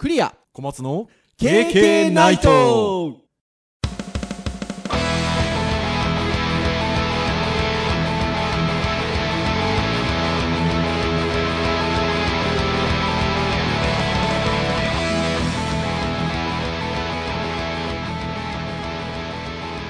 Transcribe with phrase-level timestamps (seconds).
[0.00, 0.34] クリア。
[0.54, 3.18] 小松の KK ナイト。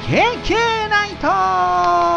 [0.09, 2.10] ケーケーナイト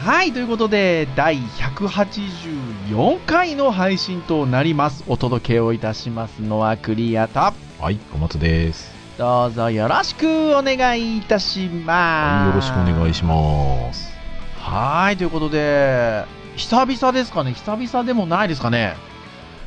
[0.00, 5.04] はい、ということで、第184回の配信となります。
[5.06, 7.54] お届けをいたしますのはクリアと、は
[7.90, 8.94] い、小松です。
[9.18, 11.90] どうぞよろしくお願いいたします。
[11.90, 14.10] はい、よろしくお願いします。
[14.56, 16.24] はい、ということで、
[16.56, 18.96] 久々ですかね久々でもないですかね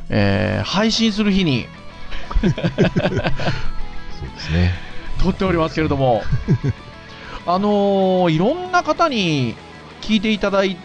[0.10, 1.68] えー、配信する日に
[2.42, 2.58] そうで
[4.40, 4.74] すね。
[5.22, 6.24] 撮っておりますけれども、
[7.46, 9.56] あのーいろんな方に
[10.04, 10.78] 聞いていただい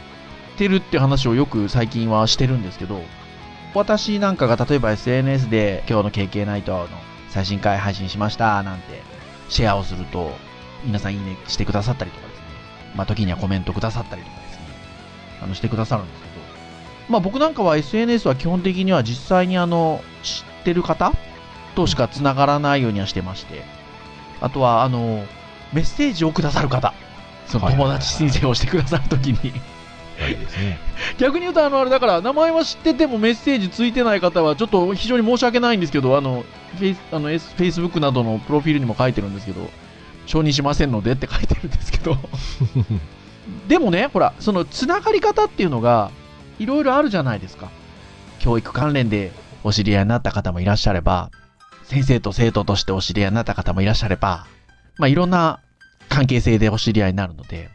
[0.57, 3.03] てるって話をよく最近はしてるんですけど、
[3.75, 6.89] 私なんかが例えば SNS で今日の KK ナイトの
[7.29, 9.03] 最新回配信しましたなんて
[9.49, 10.31] シェアをすると、
[10.85, 12.45] 皆さんいいねしてくださったりとかですね、
[12.95, 14.63] まあ時にはコメントくださったりとかですね、
[15.43, 16.33] あのしてくださるんですけど、
[17.09, 21.13] まあ僕なんかは SNS は基本的には実際にあの知ってる方
[21.75, 23.63] としか繋がらないようにはしてまして、
[24.41, 25.25] あとは、あの、
[25.73, 26.95] メッセージをくださる方、
[27.49, 29.53] その友達申請をしてくださるときに、
[30.19, 30.79] はいですね。
[31.19, 36.45] 逆に言うと、あの、あれだから、名前は知っててもメッセージついてない方は、ちょっと非常に申し訳ないんですけど、あの、
[36.77, 39.71] フェイス、あの、S- Facebook などのプロフィールにも書いてるんですけど、
[40.27, 42.19] 承認しませんのでって書いてるんですけど、
[43.69, 46.11] でもね、ほら、その、つながり方っていうのが、
[46.59, 47.69] いろいろあるじゃないですか。
[48.41, 49.33] 教育関連で
[49.65, 51.31] お知り合いになった方もいらっしゃれば、
[51.85, 54.47] 先生と生徒としてお知り合いになった方もいらっしゃれば、
[54.99, 55.61] まあ、いろんな
[56.09, 57.71] 関係性でお知り合いになるので、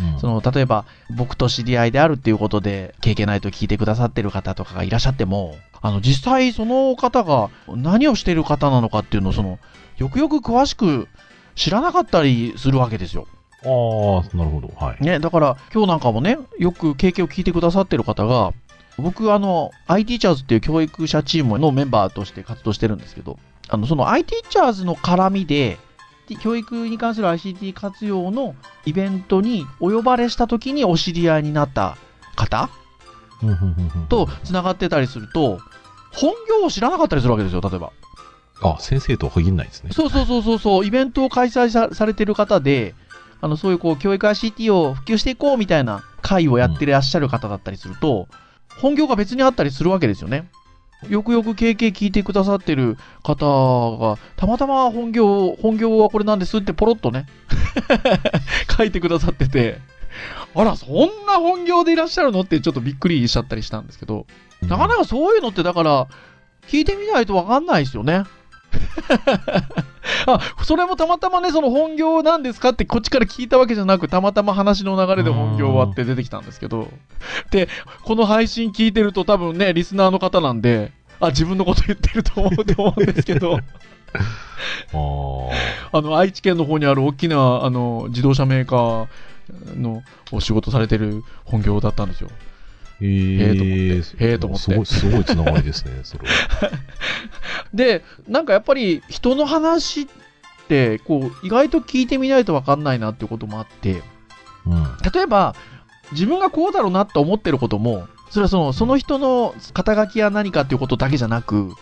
[0.00, 9.58] うんその、例えば、僕と知り合いであるっていうことで、経験ないと聞いてくださってる方とかがいらっしゃっても、あの、実際その方が何をしてる方なのかっていうのを、その、
[9.98, 11.08] よくよく詳しく
[11.54, 13.28] 知らなかったりするわけですよ。
[13.62, 14.72] ああ、なるほど。
[14.76, 15.04] はい。
[15.04, 18.52] ね、だから、今日なんかもね、よく経験を聞いてくださってる方が、
[18.98, 25.78] 僕、あの、IT ティーチャーズっていう教育者チームのメンバーとして活動してるんですけど、あの、その IT ティーチャーズの絡みで、
[26.40, 28.54] 教育に関する ICT 活用の
[28.86, 31.96] イベントにお呼ばれした時にお知り合いになった
[32.34, 32.70] 方
[33.42, 35.58] うんうんうんうんと繋がってたりすると、
[36.12, 37.92] 本業を知らなかったりするわけですよ、例えば。
[38.62, 39.90] あ、先生とは限らないですね。
[39.92, 42.94] そうそうそうそうそう、イベントを開催さされてる方で、
[43.40, 48.28] あの、そういうこう、教育 ICT を普及していこうみたいな会をやってらっしゃる方だったりすると、
[48.80, 50.48] 本業が別にあったりするわけですよね。
[51.08, 57.26] よくよく経験聞いてくださってる方が、たまたま本業、本業はこれなんですってポロッとね、
[58.76, 59.78] 書いてくださってて、
[60.54, 64.26] あら、そんな本業でいらっしゃるのってちょっとびっくりしちゃったりしたんですけど、
[64.62, 66.08] なかなかそういうのってだから、
[66.68, 68.24] 聞いてみないとわかんないですよね。
[70.26, 76.88] あ、それもたまたまね、その本業なんですかってこっちから聞いたわけじゃなく、たまたま話の流れで本業はって出てきたんですけど、
[77.50, 77.68] で、
[78.04, 83.58] この配信聞いてると多分ね、リスナーの方なんで、あ、自分のこと言ってると思うと思うんですけど、
[84.92, 89.08] ああの、愛知県の方にある大きな、あの、自動車メーカー
[89.76, 92.30] のお仕事されてる本業だったんですよ。
[92.94, 93.04] あ。
[93.04, 96.70] ええへえと思ってすごい、すごいつながりですね、それは。
[97.74, 100.06] で、なんかやっぱり人の話っ
[100.68, 104.02] て、こう、意外と聞いてみないとわかんないなっていうこともあって、
[104.66, 104.96] うん。
[105.12, 105.54] 例えば、
[106.12, 111.72] 自分がこうだろうなって思ってることも、それはその、その人の肩書きや何かっていうことだけじゃなく、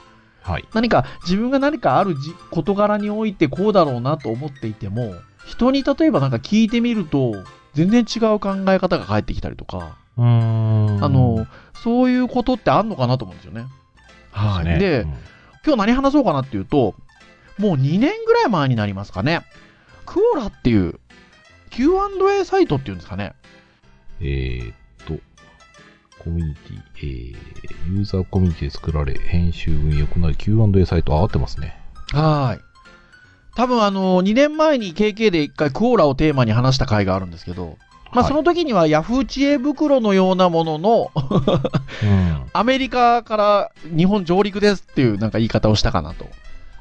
[0.43, 0.65] はい。
[0.75, 5.15] 何か自分が何かあるじ事柄においてこうだろうなと思っていても、
[5.47, 9.97] 人に例えばなんか聞いてみると、全然違う考え方が返ってきたりとか。
[10.17, 13.67] あの、そういうことってあんのかなと思うんですよね。
[14.31, 14.65] はい。
[14.65, 15.15] ねで、うん
[15.65, 16.95] 今日何話そうかなっていうと、
[17.59, 19.43] もう2年ぐらい前になりますかね。
[20.05, 20.99] クオラっていう
[21.71, 23.35] Q&A サイトっていうんですかね。
[24.21, 24.75] えーっ
[25.07, 25.15] と、
[26.19, 31.81] コミュニティ、えー、ユーザーコミュニティで作られ、編集運営を行う Q&A サイト、あ、合ってますね。
[32.13, 32.61] はーい。
[33.55, 37.79] 多分あの、2年前に KK で一回クオラをテーマに話した回があるんですけど、
[38.13, 42.43] まあはいその時には Yahoo 知恵袋のようなもののうん。
[42.53, 46.27] アメリカから日本上陸ですっていうなんか言い方をしたかなと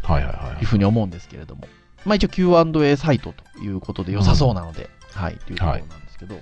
[0.04, 0.66] はいはいはいいう。
[0.66, 1.68] ふうに思うんですけれども。
[2.06, 6.40] まあ一応 Q&A サイトということで良さそうなので、はい、というところなんですけど。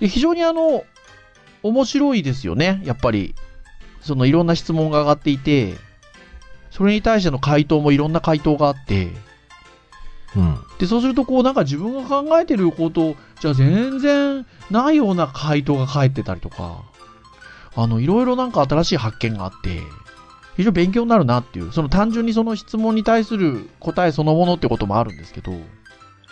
[0.00, 0.84] で非常にあの、
[1.62, 2.82] 面白いですよね。
[2.84, 3.34] やっぱり、
[4.00, 5.74] そのいろんな質問が上がっていて、
[6.70, 9.08] それに対しての回答もいろんな回答があって、
[10.36, 10.58] うん。
[10.78, 16.82] で、そうするとこうなんか自分が考えてることじゃ全然ないような回答が返ってたりとか、
[17.76, 19.80] あの、いろいろなんか新しい発見があって、
[20.56, 25.52] 非常に勉強になるなっていう、その単純にその質問に対する答えそのものってこともあるんですけど、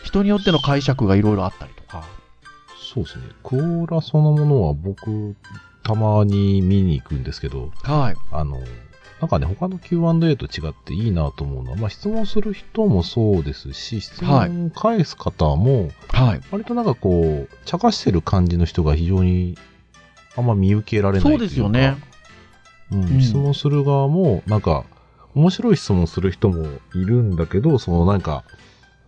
[0.04, 2.04] 人によっての解釈がいろいろあったりとか。
[2.94, 3.24] そうですね。
[3.42, 5.36] クオーラそのものは僕、
[5.82, 8.14] たまに見に行くんですけど、はい。
[8.30, 8.60] あの、
[9.22, 16.40] なんかね、他の Q&A と違っていいなと思うのは、まあ質問する人もそうですし、質問を返す方も、はい。
[16.50, 19.56] 割となんかこう、茶化してる感じの人が非常に
[20.36, 21.96] あんま見受けられないというかそうですよね。
[22.90, 24.84] うんうん質問する側も、なんか、
[25.36, 28.42] 面白い質問する人もいるんだけど、そのなんか、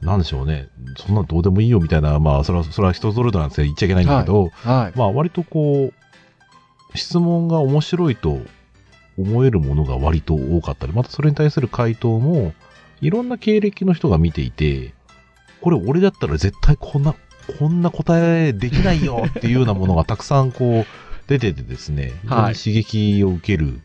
[0.01, 0.69] なんでしょうね。
[0.97, 3.65] そんなどうでもいいよみたいな、まあ、それは、それは人ぞれなんですよ。
[3.65, 4.99] 言っちゃいけないんだけど、はい。
[4.99, 8.39] まあ、割とこう、質問が面白いと
[9.19, 12.53] 思えるものが割と多かったり、またそれに対する回答も、
[13.01, 14.95] いろんな経歴の人が見ていて、
[15.61, 17.15] これ俺だったら絶対こんな、
[17.59, 20.87] こんな答えできないよっていうようなものがたくさんこう、
[21.29, 23.81] 出ててですね、はいに刺激を受ける、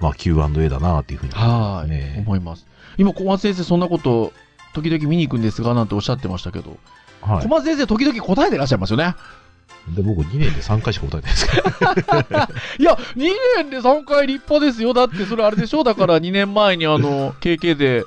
[0.00, 2.22] まあ Q&A だなっていうふうに思いまはい、すね。
[2.26, 2.66] 思います。
[2.98, 4.32] 今、小松先生、そんなこと、
[4.74, 6.76] 時々見に行くんですが、なんておっしゃってましたけど、
[7.22, 9.14] は小松先生、時々答えてらっしゃいますよね。
[9.92, 9.94] い。
[9.96, 12.48] で、僕2年で3回しか答えてないですから。
[12.78, 13.28] いや、2
[13.58, 14.92] 年で3回立派ですよ。
[14.92, 15.84] だって、それあれでしょ？
[15.84, 18.04] だから 2年前に、あの、KK で、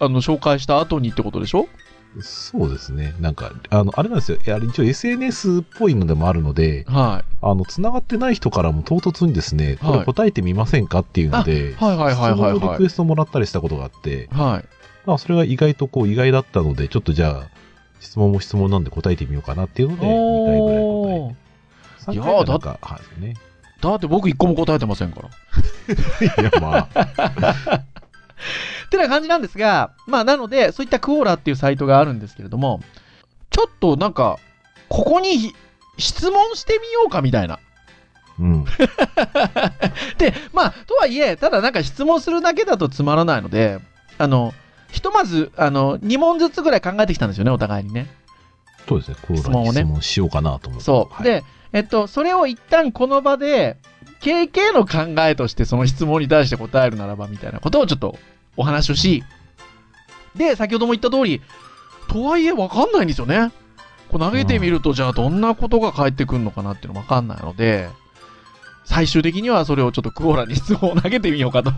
[0.00, 1.68] あの、紹介した後にってことでしょ？
[2.20, 3.14] そうですね。
[3.20, 4.38] なんか、あの、あれなんですよ。
[4.46, 11.74] いや一応 SNS っぽいのでもあるので、はあの、繋がってない人からも唐突にですね、こはいれ答えてみませんかっていうので、い。
[11.74, 12.60] はいはいはいはい質問のはい。
[12.72, 14.68] リクエストもらったりしたことがあって、はい。
[15.06, 17.48] まあ、それが意外とこう意外だったので、ちょっとじゃあ、
[18.02, 21.42] 質問も質問なんで答えてみようかなっていうので、2回ぐらい答えて。
[22.10, 23.34] 3いや回はなんか、はいね。
[23.80, 25.28] だって僕1個も答えてませんから。
[26.42, 27.00] いや、まあ、
[28.86, 32.80] ってな感じなんですが、まあなので、そういったクオーラっていうサイトがあるんですけれども、
[33.50, 34.38] ちょっとなんか、
[34.88, 35.54] ここにひ
[35.98, 37.60] 質問してみようかみたいな。
[38.38, 38.64] うん。
[40.18, 43.78] で、まあ、とはいえ、ただなんか質問するだけだとつまらないので、
[44.18, 44.54] あの、
[44.92, 48.08] ひとまず、あの、2問ずつぐらい考えてきたんですよね、お互いにね。
[48.86, 50.84] そうですね、コーラに質問をね質問しようかなと思って。
[50.84, 51.14] そう。
[51.14, 53.78] はい、で、えっと、それを一旦この場で、
[54.20, 58.18] KK の考えとしてその質問に対して答えるならばみたいなことをちょっと
[58.56, 59.24] お話をし、
[60.36, 61.40] で、先ほども言った通り、
[62.08, 63.50] とはいえわかんないんですよね。
[64.10, 67.88] こう投げてみると、じゃあどんなことが返ってくるのかなっていうのわかんないので、
[68.84, 71.72] 最終的にはそれをちょっとクオーラに質問を投げてみようかと。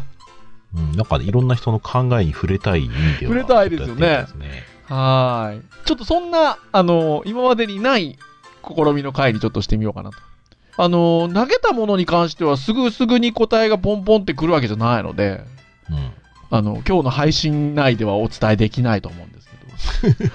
[0.76, 3.32] うん、なんかね、いろんな人の考えに触れたい意味では。
[3.32, 4.26] 触れたいですよね
[4.86, 5.62] はーい。
[5.84, 8.18] ちょっとそんな、あの今までにない
[8.62, 10.18] 試みの回にちょっとしてみようかなと。
[10.76, 15.44] あの投げたものに関してはすぐすぐに答えがポンポンってくるわけじゃないので、
[16.50, 19.48] あの、今日の配信内ではお伝えできないと思うんです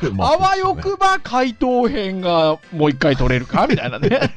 [0.02, 4.34] けど、 あわよくば回答編がもう一回取れるかみたいなね。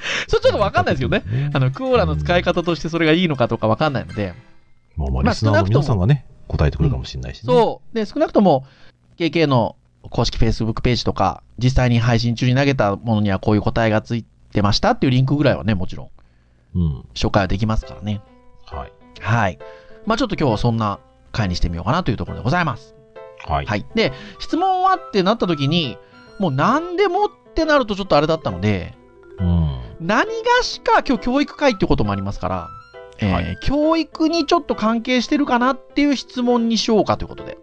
[0.28, 1.44] それちょっとわかんないですけどね。
[1.44, 4.34] ねあの、クオーラの使い方としてそれがいいのかとかわかんないので、
[4.96, 7.52] まあまあ、まあリスナーの皆さんがね、答えてくるかもしれないしね。
[7.52, 7.94] そう。
[7.94, 8.66] で、少なくとも、
[9.18, 9.76] KK の
[10.08, 16.10] 公式 Facebook ページとか、実際に配信中に投げたものにはこういう答えがついてましたっていうリンクぐらいはね、もちろん
[16.74, 17.04] うん。
[17.14, 18.20] 紹介はできますからね。
[18.66, 18.92] はい。
[19.20, 19.58] はい。
[20.06, 21.00] まあちょっと今日はそんな
[21.32, 22.94] 回にしてみようかなというところでございます。
[23.46, 23.66] はい。
[23.66, 23.86] はい。
[23.94, 25.98] で、質問はってなった時に、
[26.38, 28.99] もう何でもってなるとちょっとあれだったので、うん。
[30.00, 32.68] 何がしか今日教育会ってこともありますから、
[33.18, 37.58] えーはい教育にちょっと関係してるかなっていう質問にしようかということで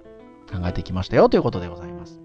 [0.52, 2.22] 考えてきましたよということでございます。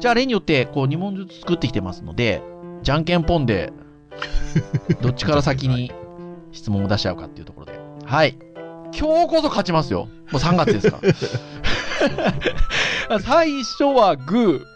[0.00, 2.42] じゃあ例によってこう2問ずつ作ってきてますので、
[2.82, 3.72] じゃんけんぽんで
[5.00, 5.92] どっちから先に
[6.50, 7.78] 質問を出し合うかっていうところで。
[8.04, 8.36] はい。
[8.98, 10.08] 今日こそ勝ちますよ。
[10.32, 10.98] もう3月ですか
[13.08, 13.20] ら。
[13.22, 14.66] 最初はグ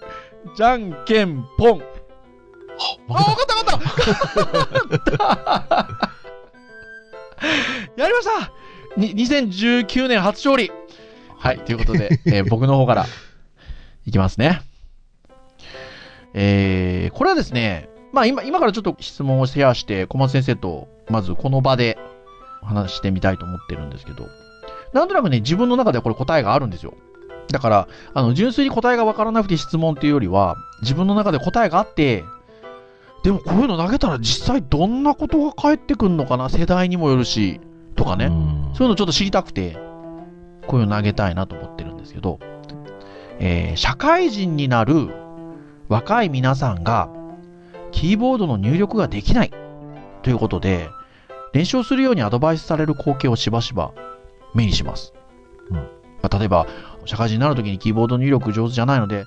[0.52, 1.82] ー、じゃんけんぽん。
[3.08, 6.10] あ、わかったわかった
[7.96, 8.52] やりました
[8.96, 10.72] に !2019 年初勝利
[11.38, 13.06] はい、ということで、 えー僕の方から
[14.06, 14.62] いきますね。
[16.34, 21.98] えー、これはですね、まあ今、今からちょっと質問をシェアして、小松先生と、まずこの場で
[22.62, 24.26] 話してみたいと思ってるんですけど、
[24.92, 26.94] なんとなくね、自分の中ではこれ答えがあるんですよ。
[27.52, 32.24] だから、あの、純粋に答えがわからなくて質問っていうよりは、自分の中で答えがあって、
[33.26, 36.48] でもこういうの投げたら実際どんなことが返ってくるのかな？
[36.48, 37.60] 世代にもよるし、
[37.96, 38.26] とかね。
[38.26, 38.70] うん。
[38.72, 39.76] そういうのちょっと知りたくて、
[40.68, 42.38] こういうの投げたいなと思ってるんですけど、
[43.40, 45.08] えー社会人になる
[45.88, 47.10] 若い皆さんが、
[47.90, 49.52] キーボードの入力ができない。
[50.22, 50.88] ということで、
[51.52, 53.92] 練習をするようにアドバイスされる光景をしばしば
[54.54, 55.12] 目にします。
[55.70, 55.76] うん。
[55.78, 55.82] ま
[56.30, 56.68] あ例えば、
[57.06, 59.24] 社会人になるときにキーボード入力上手じゃないので、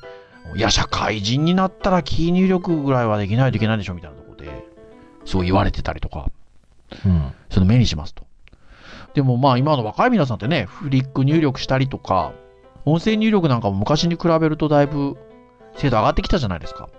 [0.55, 4.67] いや、社会人になったらキー入力ぐらいはできないといけないでしょみたいなところで、
[5.25, 6.29] そう言われてたりとか。
[7.05, 7.31] うん。
[7.50, 8.24] その目にしますと。
[9.13, 12.34] でもまあ今の若い皆さんってね、フリック入力したりとか、
[12.86, 15.17] 音声入力なんかも昔に比べるとだいぶ
[15.75, 16.89] 精度上がってきたじゃないですか。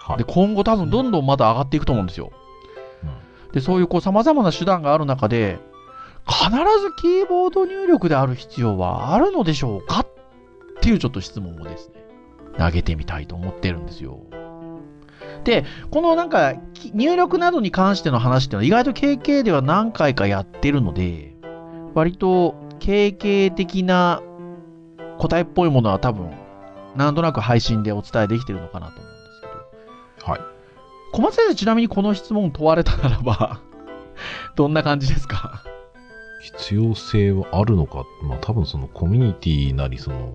[0.00, 0.24] はいで、。
[0.24, 2.32] 今後多分どんどんまだ上がっていくと思うんですよ。
[3.52, 5.58] で、そういうこう様々な手段がある中で、
[6.28, 10.08] 必ずキーボード入力である必要はあるのでしょうかっ
[10.80, 11.94] ていうちょっと質問をですね、
[12.58, 14.20] 投げてみたいと思ってるんですよ。
[15.44, 21.36] で、このなんか、き入力などに関しての話っていうのは意外と KK では何回かやってるので、
[21.94, 24.22] 割と KK 的な
[25.18, 26.30] 答えっぽいものは多分、
[26.96, 29.40] なんとなく配信でお伝えできてるのかなと思うんです
[30.20, 30.32] けど。
[30.32, 30.40] はい。
[31.12, 33.60] 小松先生、ちなみにこの質問問われたならば、
[34.56, 35.62] どんな感じですか？
[36.42, 38.04] 必要性はあるのか。
[38.22, 40.32] まあ多分そのコミュニティなりその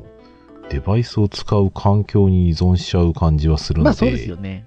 [0.71, 3.85] デバイスを使う環境に依存しちゃう感じはするので。
[3.85, 4.65] まあそうですよね。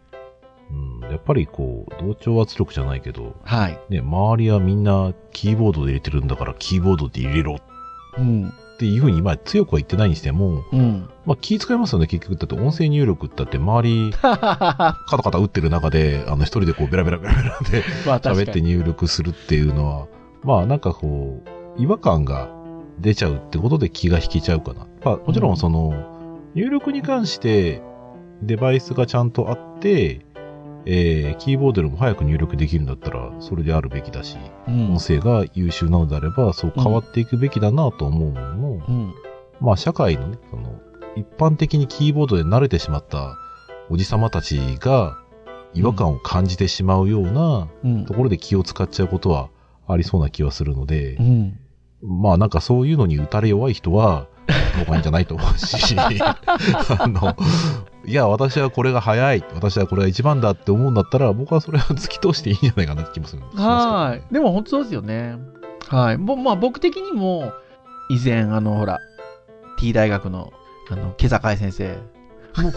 [0.70, 1.10] うん。
[1.10, 3.80] やっぱりこう、同調圧力じゃないけど、はい。
[3.88, 7.56] ね、周りはみんなキーボードで入れてるんだからキーボードで入れろ
[8.18, 8.52] うん。
[8.74, 11.08] っていうふうに、まあ強くは言ってないにしても、うん。
[11.24, 12.38] まあ気使いますよね、結局。
[12.38, 17.82] だって音声入力ったって周り、 カタカタ打ってる中で、あの一人でこうベラベラベラベラで。
[18.04, 20.06] 喋って入力するっていうのは、
[20.42, 21.40] まあなんかこ
[21.78, 22.48] う、違和感が
[22.98, 24.86] 出ちゃうってことで気が引けちゃうかな。
[25.04, 25.94] まあもちろんその、
[26.54, 27.82] 入力に関して
[28.42, 30.24] デバイスがちゃんとあって、
[30.86, 34.36] えー、キーボードでも早く入力できるんだったら、それであるべきだし、
[34.68, 39.14] うん音声が優秀なのであれば、そう変わっていくべきだなと思うものの、うん。
[39.60, 40.80] まあ社会のね、その、
[41.16, 43.36] 一般的にキーボードで慣れてしまった
[43.88, 45.16] おじさまたちが
[45.72, 48.14] 違和感を感じてしまうようなうんと。
[48.14, 49.48] ころで気を使っちゃうことは
[49.86, 51.58] ありそうな気はするのでう、ん。
[52.06, 54.26] まあなんかそういうのに打たれ弱い人は、
[54.78, 57.36] 僕はいいんじゃないと思うし、 あの、
[58.04, 64.22] いや、私はこれが早い、私はこれが一番だって思うんだったら、僕はそれは突き通していいんじゃないかなって気もするしますはい。
[64.32, 65.36] でも本当そうですよね。
[65.88, 66.18] はい。
[66.18, 67.52] ぼまあ僕的にも、
[68.10, 69.00] 以前、あの、ほら、
[69.78, 70.52] T 大学の、
[70.90, 71.98] あの、毛坂井先生。
[72.62, 72.72] もう、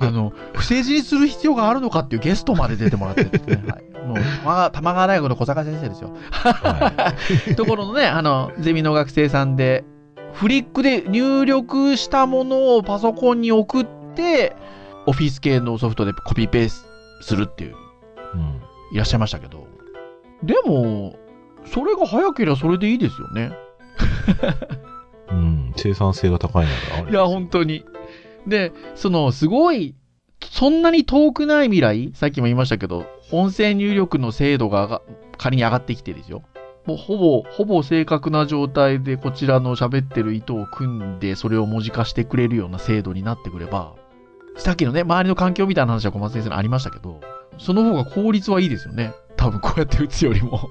[0.00, 3.62] あの、不正字にする必要があるのかっていうゲストまで出てもらってですね。
[3.68, 3.89] はい。
[4.10, 6.10] もう、玉川玉川大学の小坂井先生ですよ。
[6.30, 7.14] は
[7.56, 9.84] ところのね、あの、ゼミの学生さんで、
[10.32, 14.54] フリックで入力したものをパソコンに送って、
[15.06, 16.86] オフィス系のソフトでコピーペース
[17.22, 17.74] するっていう、
[18.34, 18.60] うん
[18.92, 19.68] いらっしゃいましたけど。
[20.42, 21.16] でも、
[21.64, 23.52] それが早ければそれでいいですよね。
[25.30, 27.10] うん、生産性が高いのがある。
[27.10, 27.84] いや、本当に。
[28.46, 29.94] で、その、すごい、
[30.48, 35.02] そんなに遠くない未来、さっきも言いましたけど、音声入力の精度が
[35.38, 36.42] 仮に上がってきてですよ。
[36.86, 43.94] もうほぼ、ほぼ正確な状態でこちらの喋ってる意図を組んで、それを文字化してくれるような精度になってくれば、
[44.56, 47.20] さっきのね、周りの環境みたいな話は小松先生のありましたけど、
[47.58, 49.12] その方が効率はいいですよね。
[49.36, 50.70] 多分こうやって打つよりも。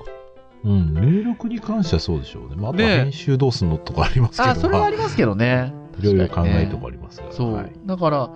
[0.65, 2.55] うん、入力に関してはそうでしょうね。
[2.57, 5.73] まあ、ねえ編集どうすんのとかありますけど、あ、それはまありますけどね。
[5.99, 7.31] いろいろ考えると確かありますが。
[7.31, 7.53] そう。
[7.53, 8.29] はいだから、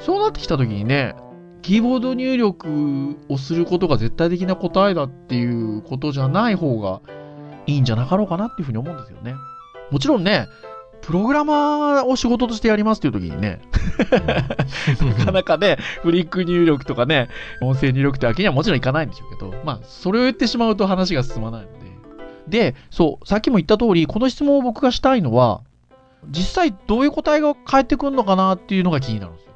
[0.00, 1.14] そうなってきたときにね、
[1.62, 7.00] キーボード入力をすることが絶対的な答えだっていうことじゃない方が
[7.66, 9.34] いいんじゃなかろうかなっていうふうに思うんですよね。
[9.90, 10.48] もちろんね、
[11.02, 13.60] プログラマーを仕事としてやりますっていうときにね、
[15.18, 17.28] なかなかね、フリック入力とかね、
[17.62, 21.80] 音声入力ってわけにはもちろんいかないんでしょうけど、まあ、それを言ってしまうと話が進まないので。
[22.48, 25.62] で、そう、さっきも言った通り、この質問を僕がしたいのは、
[26.28, 29.49] 実際どういう答えが返ってくるのかなっていうのが気になるんですよ。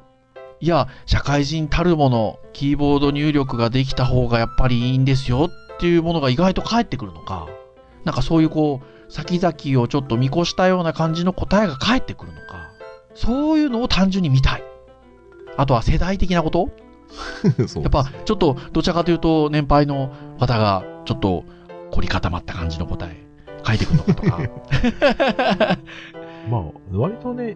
[0.65, 7.47] いや、社会人たるもの、キーボード入力ができた方がやっぱりいいんですよっていうものが意外と返ってくるのか、
[8.03, 12.71] なんかそういうこう、先々をちょっと見越したような感じの答えが返ってくるのか、
[13.13, 14.63] そういうのを単純に見たい。
[15.55, 16.71] あとは世代的なこと
[17.83, 21.43] やっぱちょっとどちらかというと年配の方がちょっと
[21.91, 23.23] 凝り固まった感じの答え
[23.63, 25.77] 書いてくるのかとか。
[26.49, 27.55] まあ、割とね、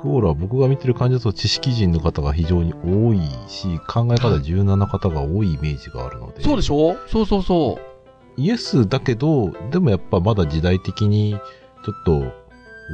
[0.00, 6.42] クオーラは僕が見てる感じだと知識人の方が非常に多いし、考え方柔軟な方が多いイメージがあるので。
[6.42, 8.40] そうでしょそうそうそう。
[8.40, 11.38] イエスだけど、でもやっぱまだ時代的に
[11.84, 12.32] ちょっと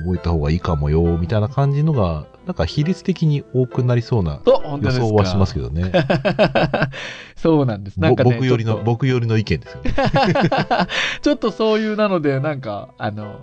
[0.05, 5.93] 覚えた方がいいかもよ、みたいな感じのが、なんか比率的に多くなりそうな予想はしますけどね。
[7.37, 8.01] そうなんです。
[8.01, 9.93] なんかね、ぼ僕よりの、僕よりの意見ですよね。
[9.93, 10.01] と
[11.23, 13.41] ちょっとそういうなので、なんか、あの、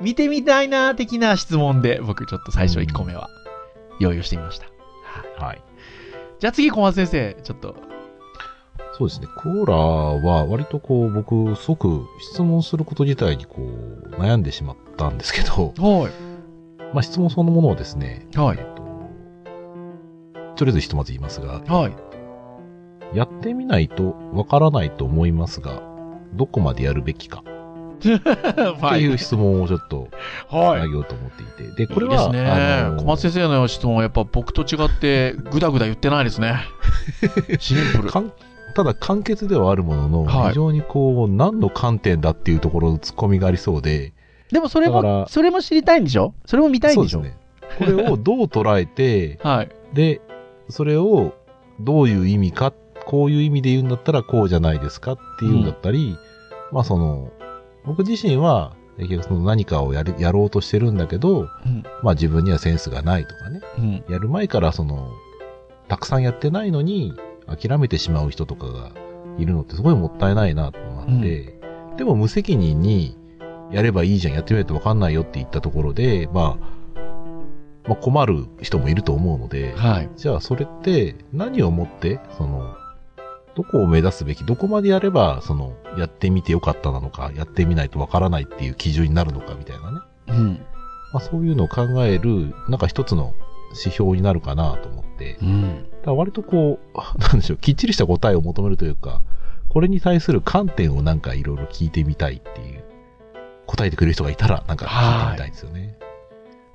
[0.00, 3.28] 見てみたいな的な質問で、僕ちょっと最初1個目は
[3.98, 4.66] 用意をしてみました。
[4.66, 4.70] は
[5.40, 5.62] いはい。
[6.38, 7.76] じゃあ次、小松先生、ちょっと。
[8.98, 9.26] そうですね。
[9.36, 16.08] コーラは割とこう僕即質問すること自体にこう悩んでしまったんですけど、は
[16.94, 18.38] まあ質問そのものをですね、い。
[18.38, 18.62] はいえ。
[18.62, 18.82] っと、
[20.56, 23.16] とりあえずひとまず言いますが、はい。
[23.16, 25.82] やってみないとわからないと思いますが、
[26.32, 27.42] どこまでやるべきか
[27.98, 28.20] って
[28.82, 30.08] はいいう質問をちょっと
[30.48, 31.86] はい投げようと思っていて。
[31.86, 32.40] で、これは、いいね。
[32.46, 36.56] あの小松先生の質問はやっぱ僕と違ってぐだぐだ言ってないですね。
[37.58, 38.12] シンプル。
[38.74, 44.12] ただ簡潔ではあるものの、はい非常にこう、何の観点だっていうところのツッコミがありそうで、
[44.52, 46.34] でもそれも、それも知りたいんでしょ？
[46.44, 47.18] それも見たいんでしょ？
[47.18, 47.38] そうですね。
[47.78, 49.68] これをどう捉えて、 はい。
[49.94, 50.20] で、
[50.68, 51.32] それを
[51.80, 52.72] どういう意味か、
[53.06, 56.16] こういう意味で言うんだったらこうじゃないですかっていうんだったり、
[56.70, 57.30] まあその、
[57.86, 61.82] 僕自身は、結局その何かをやるやろうとしてるんだけど、うん。
[62.02, 64.04] まあ自分にはセンスがないとかね、うん。
[64.08, 65.12] やる前からその、
[65.88, 67.14] たくさんやってないのに
[67.46, 68.90] 諦めてしまう人とかが
[69.38, 71.58] いるのってすごいもったいないなと思って、
[71.96, 73.16] でも無責任に
[73.70, 77.00] やればいいじゃん、やってみないとわかんないよって言ったところで、まあ、
[77.86, 80.10] まあ困る人もいると思うので、はい。
[80.16, 82.76] じゃあそれって何をもって、その、
[83.56, 90.00] どこを目指すべき、どこまでやれば、その、やってみてよかったなのか、やってみないとわからないっていう基準になるのかみたいなね。
[90.28, 90.66] うん。
[91.12, 93.34] まあそういうのを考える、なんか一つの
[93.70, 95.86] 指標になるかなと思って、うん。
[96.04, 99.22] だ割とこう、 なんでしょう、きっちりした答えを求めるというか、
[99.70, 102.84] これに対する観点をなんかいろいろ聞いてみたいっていう、
[103.66, 105.96] 答えてくれる人がいたら、なんか聞いてみたいですよね。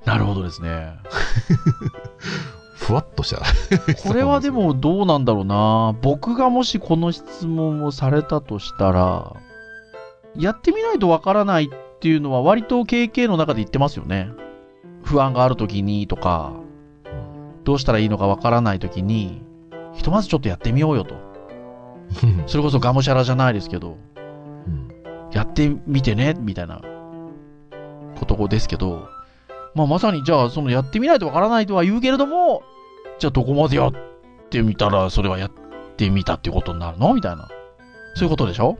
[0.04, 0.94] なるほどですね。
[2.74, 3.42] ふわっとした。
[4.02, 5.94] これはでもどうなんだろうな。
[6.02, 9.36] 僕がもしこの質問をされたとしたら、
[10.36, 14.30] やってみないとわからないっていうのは割と経験の中で言ってますよね。
[15.02, 16.52] 不安がある時にとか、
[17.64, 19.42] どうしたらいいのかわからない時に、
[19.92, 21.14] ひとまずちょっとやってみようよと。
[22.46, 23.96] それこそがむしゃらじゃないですけど、
[24.66, 24.88] うん
[25.32, 26.82] やってみてね、みたいな
[28.18, 29.08] ことですけど、
[29.74, 32.62] まあまさにじゃあそのやってみないとわからないとは言うけれども、
[33.18, 33.92] じゃあどこまでやっ
[34.50, 35.50] てみたらそれはやっ
[35.96, 37.48] てみたっていうことになるのみたいな。
[38.14, 38.78] そういうことでしょ？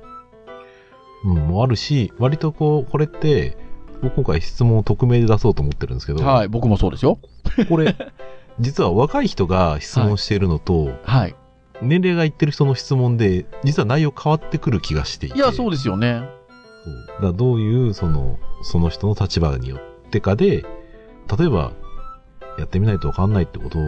[1.24, 3.56] うん、もあるし、割とこう、これって、
[4.02, 7.18] 僕今回質問を匿名で出そうと思ってるんですけど、はい、僕もそうですよ。
[7.68, 7.96] これ、
[8.60, 11.36] 実は若い人が質問しているのと、はい。
[11.80, 15.38] 年齢がいってる人の質問で、実は内容変わってくる気がしていて。
[15.38, 16.28] いや、そうですよね。
[17.20, 20.66] そうだどういう、その、その人の立場によってかで、
[21.36, 21.72] 例えば、
[22.58, 23.78] やってみないとわかんないってこと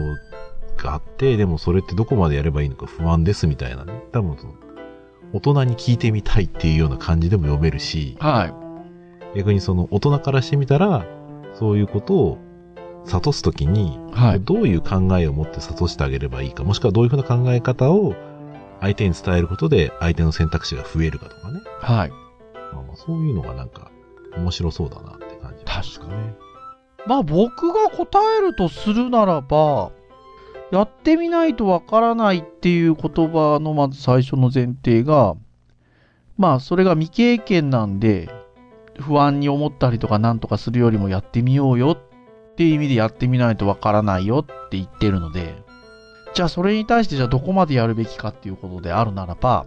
[0.77, 4.03] があって、でもそれってどこまでやればいいのか不安ですみたいなね。
[4.11, 4.53] 多分その、
[5.33, 8.45] 大人に聞いてみたいっていうような感じでも読めるし、は
[9.33, 9.37] い。
[9.37, 11.05] 逆にその大人からしてみたら、
[11.53, 12.37] そういうことを
[13.05, 14.41] 諭すときに、はい。
[14.41, 18.15] どういう考えを持って諭してあげればいいか、もしくはどういうふうな考え方を
[18.81, 21.61] 相手に伝えることで相手の選択肢が増えるかとかね。
[21.79, 22.09] はい。
[22.73, 23.91] まあ、まあそういうのがなんか
[24.37, 26.44] 面白そうだなって感じ、確かに。
[27.07, 29.91] まあ僕が答えるとするならば、
[30.71, 35.35] やってみないとわからないっていう言葉のまず最初の前提が、
[36.37, 38.29] まあそれが未経験なんで、
[38.99, 45.55] 不安に思ったりとかなんとかするよりもやってみようよっていう意味でやってみないとわからないよって言ってるので、
[46.33, 49.65] じゃあそれに対してじゃあどこまでやるべきかっていうことであるならば、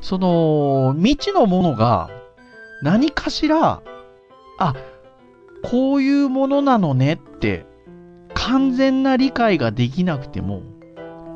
[0.00, 2.08] その未知のものが
[2.82, 3.82] 何かしら、
[4.58, 4.74] あ、
[5.64, 7.66] こういうものなのねって
[8.34, 10.62] 完全な理解ができなくても、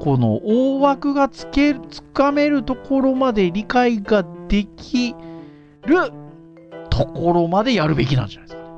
[0.00, 5.14] この大枠がつけ、つかめるところまで理解ができ
[5.86, 6.12] る
[6.90, 8.68] ところまでやるべきなんじゃないですか。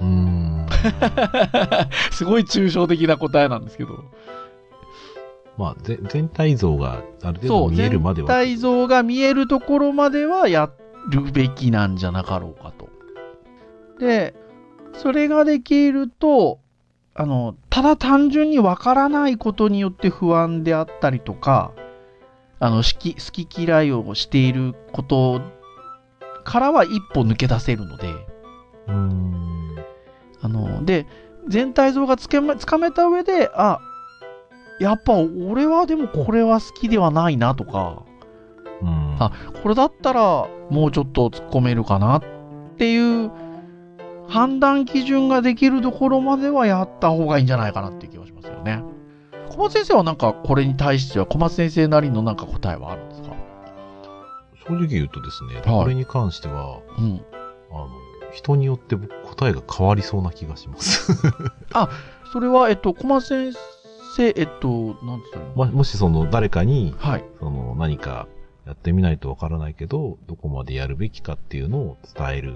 [0.00, 0.66] うーん。
[2.10, 4.04] すごい抽象的な答えなんですけど。
[5.58, 8.28] まあ、ぜ全体像がある程そう、度見える全までは。
[8.28, 10.70] 体像が見えるところまではや
[11.10, 12.88] るべきなんじゃなかろうかと。
[13.98, 14.34] で、
[14.94, 16.60] それができると、
[17.14, 21.72] あの、ただ単純にわからないことによって不安であったりとか、
[22.58, 25.40] あの、好き、好き嫌いをしていること
[26.44, 29.76] からは一歩抜け出せるので、うーん。
[30.40, 31.06] あの、で、
[31.48, 33.80] 全体像がつけまつかめた上で、あ、
[34.80, 38.02] やっぱ俺はでもこれは好きではないなとか、
[38.80, 39.16] うん。
[39.18, 42.22] あこれだったらもうちょっと突っ込めるかなっ
[42.78, 43.30] ていう
[44.32, 48.82] 判断基準ができるところまではやった方がいいんじゃないかなっていう気がしますよね。
[49.50, 53.36] 小松先生はなんかこれに対しては小松先生なりのなんか答えはあるんですか？
[54.66, 57.20] 正直言うとですね、はいこれに関しては、うん。
[57.70, 57.88] あの、
[58.32, 61.12] 人によって僕答えが変わりそうな気がします。
[62.32, 63.52] それは、えっと、小松先
[64.16, 65.44] 生、えっと、なんですかね。
[65.54, 67.24] ももしその誰かに、はい。
[67.40, 68.26] その何か
[68.66, 72.54] やってみないとわからないけど、どこまでやるべきかっていうのを伝える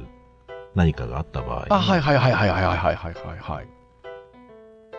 [0.77, 3.67] 何かがあった場合に、あ、はいはいはいはいはいはいはいはいはい。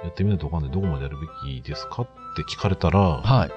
[0.03, 3.51] やってみないとわかんない、どこまでやるべきですかって聞かれたら、はい。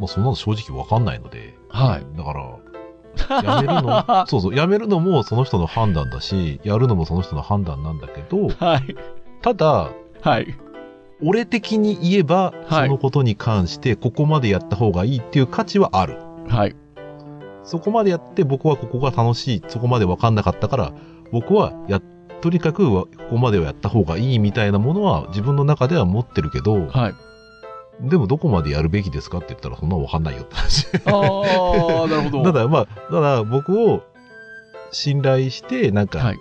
[0.00, 2.16] もうそんなの正直わかんないので、はい。
[2.16, 8.96] だから、やめるの、 そうそう、やめるのもその人の判断だし、やるのもその人の判断なんだけど、はい。
[9.40, 9.90] ただ、
[10.22, 10.54] はい。
[11.22, 16.18] 俺的に言えば、はいそのことに関してここまでやった方がいいっていう価値はある。
[16.48, 16.76] はい。
[17.62, 20.92] そこまでやって僕はここが楽しい、そこまで分かんなかったから、
[21.32, 22.00] 僕はや、
[22.40, 27.14] とにかくはここまではやった方がいいみたいなものは自分の中では持ってるけど、はい。
[28.00, 30.86] でもどこまでやるべきですかって言ったらそんなの分かんないよって話。
[31.06, 32.44] ああ、なるほど。
[32.52, 34.02] ただまあ、ただ僕を
[34.90, 36.38] 信頼して、なんか、はい。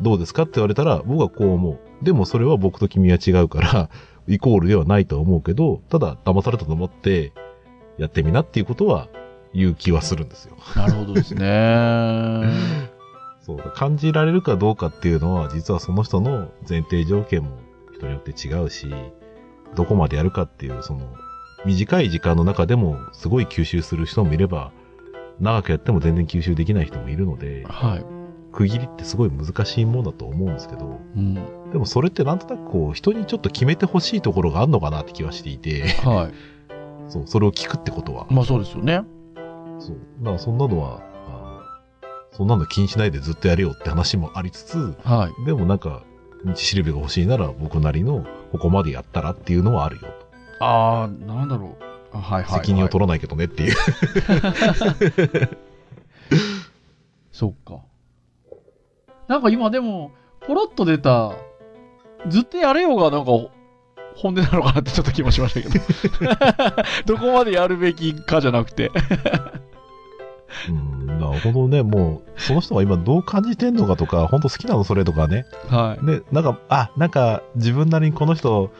[0.00, 1.78] どうですかって言われたら、僕はこう思う。
[2.02, 3.90] でもそれは僕と君は違うから、
[4.28, 7.32] イコールではないとは思うけど、ただ騙されたと思って、
[7.96, 9.08] やってみなっていうことは
[9.54, 10.56] 言う気はするんですよ。
[10.76, 12.44] なるほどですね。
[13.48, 13.72] そう。
[13.74, 17.58] 感じられるかどうかっていうのは、実はその人の前提条件も
[17.94, 18.86] 人によって違うし、
[19.74, 21.00] どこまでやるかっていう、その、
[21.64, 24.70] 短い時間の中でもすごい吸収する人もいれば、
[25.40, 28.04] 長くやっても全然吸収できない人もいるので、はい。
[28.52, 31.34] 区切りってすごい難しいものだと思うんですけど、うん。
[31.70, 36.34] でもそれってなんとなくこう、人にちょっと決めてほしいところがあるのかなって気はしていて、はい。
[37.08, 38.26] そう、それを聞くってことは。
[38.30, 39.02] まあそうですよね。
[39.78, 39.96] そう。
[40.20, 41.07] だからそんなのは、
[42.32, 45.44] そんなの気にしないでずっとやれよって話もありつつ、はい。
[45.44, 46.02] でもなんか、
[46.44, 50.64] 道しるべが欲しいなら僕なりのここまでやったらっていうのはあるよと。
[50.64, 51.84] ああ、なんだろう。
[52.12, 52.60] あはいはい、はい。
[52.60, 53.74] 責任を取らないけどねっていう。
[57.32, 57.80] そっか。
[59.28, 60.12] なんか今でも、
[60.46, 61.32] ポロッと出た、
[62.28, 63.30] ずっとやれようがなんか、
[64.16, 65.84] 本音なのかなってちょっと気もしましたけど。
[67.06, 68.90] どこまでやるべきかじゃなくて。
[70.68, 71.82] うん、なるほどね。
[71.82, 75.46] もう、その人が今どう感じてんのかとか、本当好きなのそれとかね。
[75.68, 76.06] はい。
[76.06, 78.70] で、なんか、あ、なんか自分なりにこの人、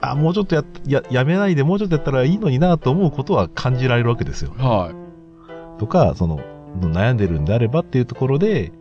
[0.00, 4.52] あ、もうちょっとや、や、やめないでもうちょっとやったらいいのになと思うことは感じられるわけですよ。
[4.58, 5.78] はい。
[5.78, 6.40] とか、その、
[6.80, 8.72] 悩んでるんであればっていうところで、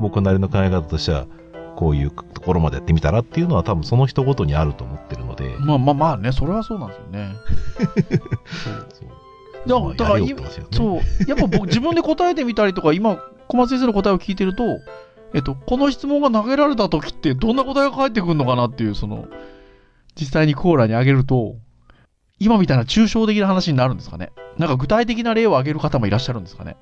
[0.00, 1.26] 僕なりの考え方としては、
[1.76, 7.32] こういうところまでやってみたらっていうのは多分その人ごとにあると思ってるので、まあまあまあね、それはそうなんですよね。
[8.92, 9.17] そう。
[9.66, 10.26] だからね
[10.76, 11.00] そう。
[11.28, 13.18] やっぱ僕自分で答えてみたりとか、今、
[13.48, 14.64] 小松先生の答えを聞いてると、
[15.34, 19.26] えっと、この質問が投げられた時ってどんな答えが返ってくるのかなっていう、その、
[20.18, 21.56] 実際にコーラにあげると、
[22.40, 24.30] 今みたいな抽象的な話になるんですかね。
[24.58, 26.76] なんか具体的な例を挙げる方もいらっしゃるんですかね。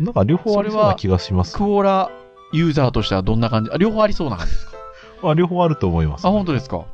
[0.00, 1.56] なんか両方ありそうな気がします。
[1.56, 2.10] クオーラ
[2.52, 4.76] ユーザーとしてはどんな感じあ、両方ありそうな感じですか？
[5.30, 6.84] あ両方あると思います、あ、本当ですか？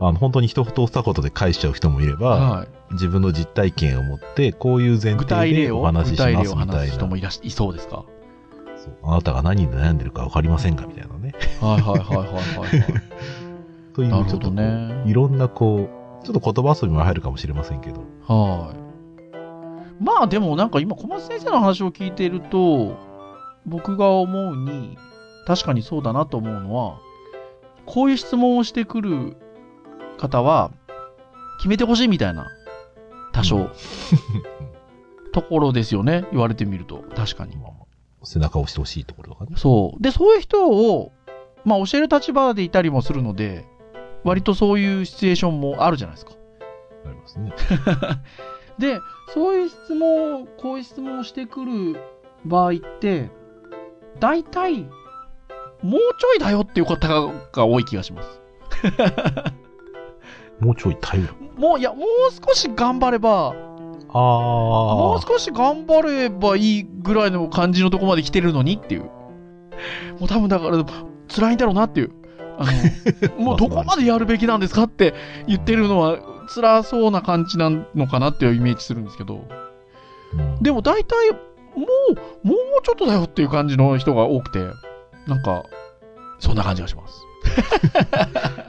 [0.00, 2.68] あの本当に一言二言で返しちゃう人もいれば、はい。
[2.92, 6.86] 自分の実体験を持って、こういう前提でお話具ししますみたいな。
[6.86, 8.04] す人もいらしいそうですか？
[8.76, 11.34] そうあなたが何で悩んでるか分かりませんかみたいなね。
[11.60, 12.84] はいはいはいはいはい、はい。
[13.94, 15.02] という、ちょっとね。
[15.06, 15.88] いろんなこ
[16.22, 20.02] う、ちょっと言葉遊びも入るかもしれませんけど、はい。
[20.02, 22.96] まあでもなんか今小松先生の話を聞いていると、
[23.66, 24.98] 僕が思うに、
[25.46, 26.98] 確かにそうだなと思うのは、
[27.86, 29.36] こういう質問をしてくる
[30.22, 30.70] 方は、
[31.58, 32.46] 決めてほしいみたいな、
[33.32, 33.70] 多少、
[35.32, 36.26] ところですよね。
[36.30, 37.04] 言われてみると。
[37.14, 37.56] 確かに。
[38.24, 39.52] 背中を押してほしいところとかね。
[39.56, 40.02] そう。
[40.02, 41.12] で、そういう人を、
[41.64, 43.66] まあ教える立場でいたりもするので、
[44.24, 46.32] 割とそういうシチュエーションもあるじゃないですか。
[47.06, 47.52] ありますね。
[48.78, 48.98] で、
[49.34, 51.98] そういう質問を、こういう質問をしてくる
[52.44, 53.30] 場合って、
[54.20, 54.82] 大体、
[55.82, 57.08] もうちょいだよっていう方
[57.52, 58.40] が多い気がします。
[60.62, 61.34] もうちょい頼る。
[61.56, 63.54] もう、いや、もう少し頑張れば、
[64.08, 64.18] ああ。
[64.18, 69.02] もう少し頑張ればいいぐらいの感じのとこまで来てるのにっていう。
[70.18, 70.84] もう多分だから、
[71.34, 72.12] 辛いんだろうなっていう。
[72.58, 72.66] あ
[73.36, 75.14] の、 もうどこまでやるべきなんですかって
[75.46, 79.34] 言ってるのは辛そうな感じなのかなっていうイメージするんですけど。
[79.34, 81.36] うんでも大体、も
[82.44, 84.60] う、もうちょっとだよっていう感じの人が多くて、
[85.26, 85.64] なんか、
[86.38, 87.22] そんな感じがします。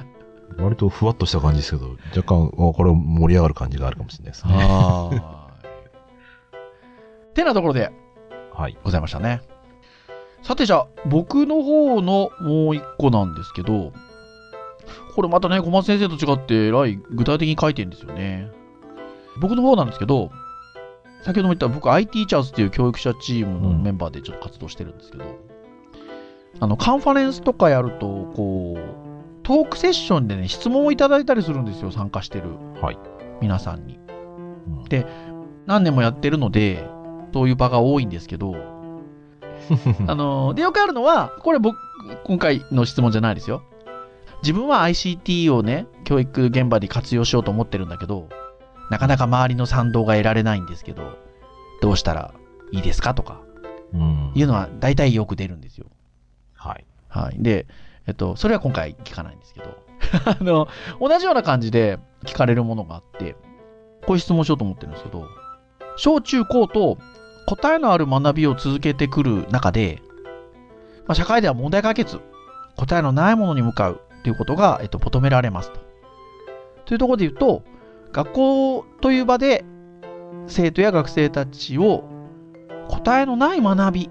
[0.57, 4.53] 割とふわっとした感じですけど、若干、あこれ盛り上がる感じがあるかもしれないですね。
[4.53, 5.17] はー
[7.31, 7.33] い。
[7.33, 7.91] てなところで
[8.53, 8.77] はい。
[8.83, 9.41] ございましたね。
[10.43, 13.93] さてじゃあ、僕の方のもう一個なんですけど、
[15.15, 18.51] これまたね、小松先生と違って、えらい具体的に書いてるんですよね。
[19.39, 20.31] 僕の方なんですけど、
[21.23, 25.23] 先ほども言った僕 IT チャーズっていう教育者チームのメンバーでちょっと活動してるんですけど、
[26.59, 29.12] あの、カンファレンスとかやると、こう、
[29.43, 32.97] トークセッションでね、質問をいただいたりするんですよ、参加してるはい。
[33.41, 33.99] 皆さんに。
[34.67, 35.05] うんで
[35.65, 36.85] 何年もやってるので、
[37.33, 38.53] そういう場が多いんですけど、
[40.07, 41.77] あのーで、よくあるのは、これ僕、
[42.25, 43.63] 今回の質問じゃないですよ。
[44.41, 48.27] 自分は ICT をね、教育現場で活用しようと思ってるんだけど、
[48.91, 51.03] なかなか周りの賛同が得られないんですけど、
[51.81, 52.33] どうしたら
[52.71, 53.41] いいですかとか、
[53.93, 54.31] うん。
[54.35, 55.85] いうのは大体よく出るんですよ。
[56.55, 56.85] はい。
[57.07, 57.41] はい。
[57.41, 57.67] で、
[58.07, 59.77] えっと、それは今回聞かないんですけど、
[60.39, 60.67] あの、
[60.99, 63.35] 同じような感じで聞かれるものがあって、
[64.05, 65.25] こういう質問しようと思ってるんですけど、
[65.95, 66.97] 小中高と
[67.45, 70.01] 答えのある学びを続けてくる中で、
[71.07, 72.19] まあ、社会では問題解決、
[72.75, 75.79] 答えのないものに向かうということが、えっと、求められますと。
[76.85, 77.63] というところで言うと、
[78.11, 79.65] 学校という場で
[80.47, 82.03] 生徒や学生たちを
[82.89, 84.09] 答えのない学び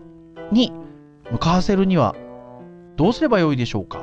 [0.51, 0.73] に
[1.31, 2.17] 向かわせるには
[3.03, 3.99] どうすればよいでしょうか？
[3.99, 4.03] っ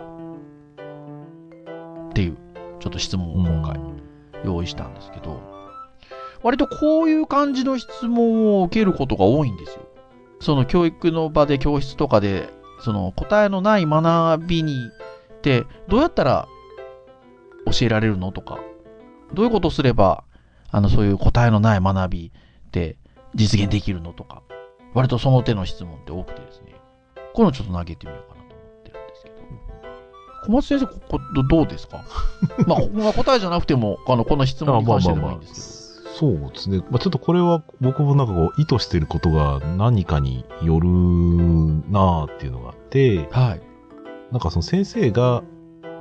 [2.12, 2.38] ていう、
[2.82, 3.80] ちょっと質問を今回
[4.44, 5.40] 用意したんですけど、
[6.44, 9.88] 割とこういう感じの質問を受けることが多いんですよ。
[10.42, 12.50] その教育の場で教室とかで、
[12.82, 14.76] その答えのない学びに
[15.34, 16.50] ってどうやったら
[17.68, 18.60] 教えられるのとか、
[19.34, 20.26] どういうことをすれば、
[20.72, 22.34] あの、そういう答えのない学び
[22.68, 22.98] って
[23.34, 24.42] 実現できるのとか、
[24.94, 26.76] 割とその手の質問って多くてですね、
[27.34, 28.29] こういうのをちょっと投げてみよう
[30.46, 32.04] 小松先生、ここどどうですか？
[32.68, 35.80] まあ、ここが答えじゃなくても、あの、この質問に関してでもいいんです
[36.18, 36.80] そうですね。
[36.90, 40.90] まあ、ちょっとこれは僕もなんかこう意図してることが何かによる
[41.90, 43.30] なあっていうのがあって、けど。
[43.42, 43.62] はい。
[44.32, 45.44] なんかその先生が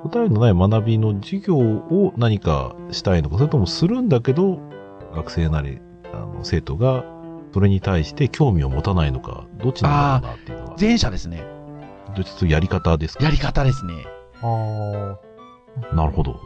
[0.03, 4.59] 答えのない学びの授業を何かしたいのか、それともするんだけど、
[5.15, 5.81] 学生なり、
[6.13, 7.05] あの、生徒が
[7.55, 11.43] それに対して興味を持たないのか、どっちなんだろうなっていうのが、前者ですね。
[12.17, 13.25] どっちとやり方ですか？
[13.25, 13.95] やり方ですね。
[14.43, 15.17] あ
[15.93, 15.95] あ。
[15.95, 16.41] なるほど。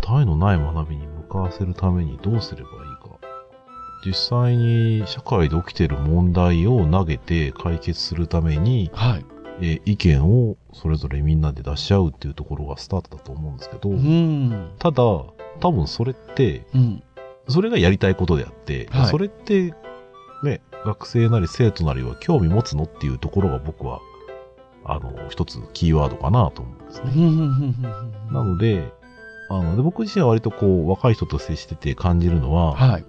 [0.00, 3.18] 答えのない学びに向かわせるためにどうすればいいか。
[4.04, 9.26] 実際に社会で起きている問題を投げて解決するために、はい。
[9.60, 14.70] えー意見をそれぞれみんなで出し合うっていうところがスタートだと思うんですけど、うん。
[14.78, 15.02] ただ、
[15.60, 17.02] 多分それって、うん。
[17.48, 19.74] それがやりたいことであって、はいそれって、
[20.42, 24.00] ね、学生なり生徒なりは興味持つのっていうところが僕は、
[24.84, 27.74] あの、一つキーワードかなと思うんですね。
[28.32, 28.92] なので、
[29.50, 33.04] あの、で僕自身は割とこう、若い人と接してて感じるのは、はい。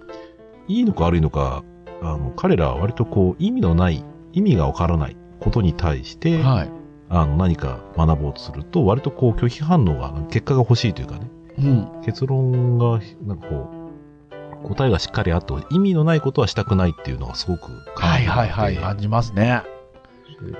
[0.68, 1.62] いいのか悪いのか、
[2.02, 6.70] あの、彼らは割とこう、意味のない、意味がわからないことに対して、はい。
[7.08, 12.02] あの、何か学ぼうとすると、割とこう、拒否反応が、結果が欲しいというかね、うん。
[12.04, 13.70] 結論が、なんかこ
[14.64, 18.74] う、答えがしっかりあって、意味のないことはしたくないっていうのがすごくはいはいはい。
[18.74, 19.62] 感感じますね。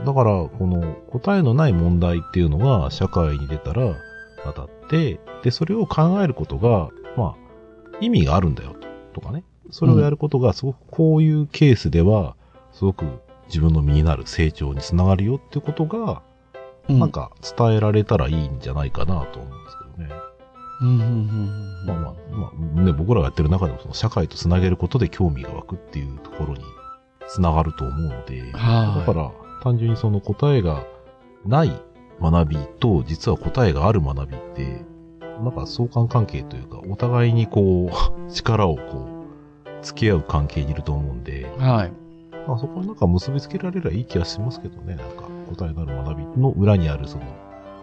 [0.04, 3.96] だから、この答えのない問題っていうのが社会に出たら
[4.44, 8.74] 当たって、で、それを考えることが、まあ、意味があるんだよ
[9.12, 9.44] と、とかね。
[9.70, 12.36] それをやることが、すごくこういうケースでは、
[12.72, 13.04] すごく
[13.48, 16.22] 自分の身になる成長につながるよっていうことが、
[16.88, 20.26] うんなん、か伝えられたらいいんじゃないかなと思うんですけどね。
[20.82, 22.14] うんうんうんうんまあまあ、
[22.74, 26.60] まあ、ね、僕らがやってる中でもその社会とつなげることで興味が湧くっていうところに
[27.28, 29.30] つながると思うので、はいだから
[29.62, 30.84] 単純にその答えが
[31.44, 31.72] ない
[32.20, 34.84] 学びと実は答えがある学びって、
[35.20, 37.90] なんか相関関係というか、お互いにこう、
[38.32, 41.92] 力をこう、付き合う関係にいると思うんで、はい。
[42.48, 47.24] まあそこになんか結びつけられればいい気がしますけどね、なんか答えのある学びの裏にあるその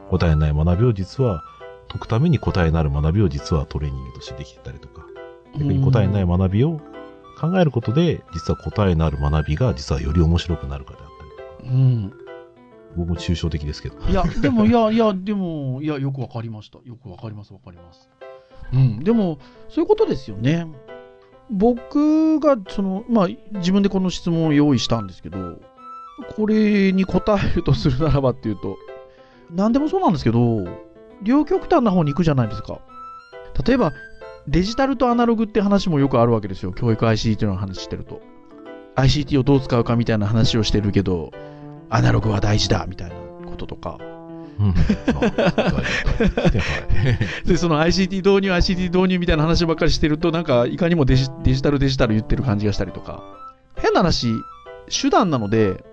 [0.09, 1.43] 答えない学びを実は
[1.89, 5.05] 解くために答えのある学びを実はトレーニングとしてできてたりとか、
[5.53, 6.79] 逆に答えない学びを
[7.39, 11.22] 考えることで、実は答えのある学びが実はより面白くなるかであった
[11.63, 12.13] うん。
[12.95, 13.97] 僕も抽象的ですけど。
[14.07, 16.79] いや、 でも、いや、いや、でも、いや、よくわかりました。
[16.85, 18.09] よくわかります、わかります。
[18.73, 19.03] うん。
[19.03, 20.67] でも、そういうことですよね。
[21.49, 25.59] 僕が、その、まあ、自分でこの質問を用意したんですけど、
[26.35, 28.77] これに答えるとするならばっていうと、
[29.51, 30.65] 何でもそうなんですけど、
[31.21, 32.79] 両極端な方に行くじゃないですか。
[33.65, 33.93] 例えば、
[34.47, 36.73] デジタルとアナログって話もよくあるわけですよ。
[36.73, 38.21] 教育 ICT の話してると。
[38.95, 41.31] ICT をどう使うかみたいな話をしてるけど、
[41.89, 43.15] アナログは大事だみたいな
[43.45, 43.97] こととか。
[44.59, 44.73] うん。
[47.45, 53.23] で、その ICT 導入、ICT 導入みたいな話ばっかりしてると、なんか、いかにもデジデジタルデジタル言ってる感じがしたりとか。
[53.75, 54.27] 変な話、
[54.89, 55.83] 手段なので、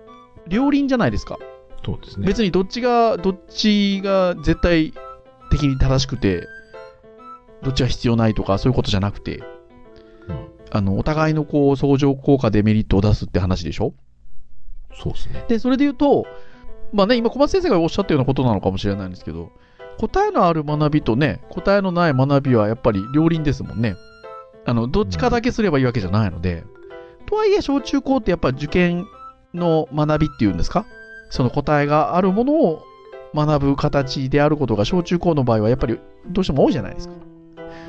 [0.47, 1.37] 両輪じゃないですか。
[1.83, 2.27] そうですね。
[2.27, 4.93] 別にどっちが、どっちが絶対
[5.49, 6.47] 的に正しくて、
[7.63, 13.93] どっちが必要ないとか、そういうことじゃなくて、うんあの、お互いのこう、相乗効果でメリットを出すって話でしょ
[14.95, 15.45] そうですね。
[15.47, 16.25] で、それで言うと、
[16.93, 19.51] まあね、今小松先生がおっしゃったようなことなのかもしれないんですけど、
[19.97, 23.95] 答えのある学びとね、答えのない学びはやっぱり両輪ですもんね。
[24.65, 26.63] あの、どっちかだけすればいいわけじゃないので、
[27.25, 29.05] とはいえ、小中高ってやっぱ受験
[29.53, 30.85] の学びっていうんですか？
[31.29, 32.83] その答えがあるものを
[33.33, 37.13] 学ぶ形であることが小中高の場合はやっぱりどうしても多いじゃないですか。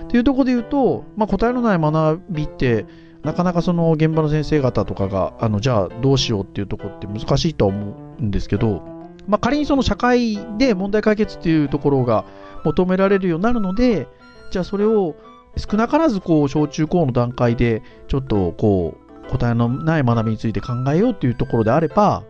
[0.04, 2.86] っていうところで言うと、まあ、答えのない学びって、
[3.22, 8.82] なかなかその現場の先生方とかが、あの、じゃあどうしようっていうとこって難しいとは思うんですけど、
[9.28, 12.24] まあ仮にその社会で問題解決っていうところが
[12.64, 14.08] 求められるようになるので、
[14.50, 15.14] じゃあそれを
[15.56, 22.24] 少なからずこう小中高の段階でちょっとこう答えのない学びについて考えようっていうところであれば、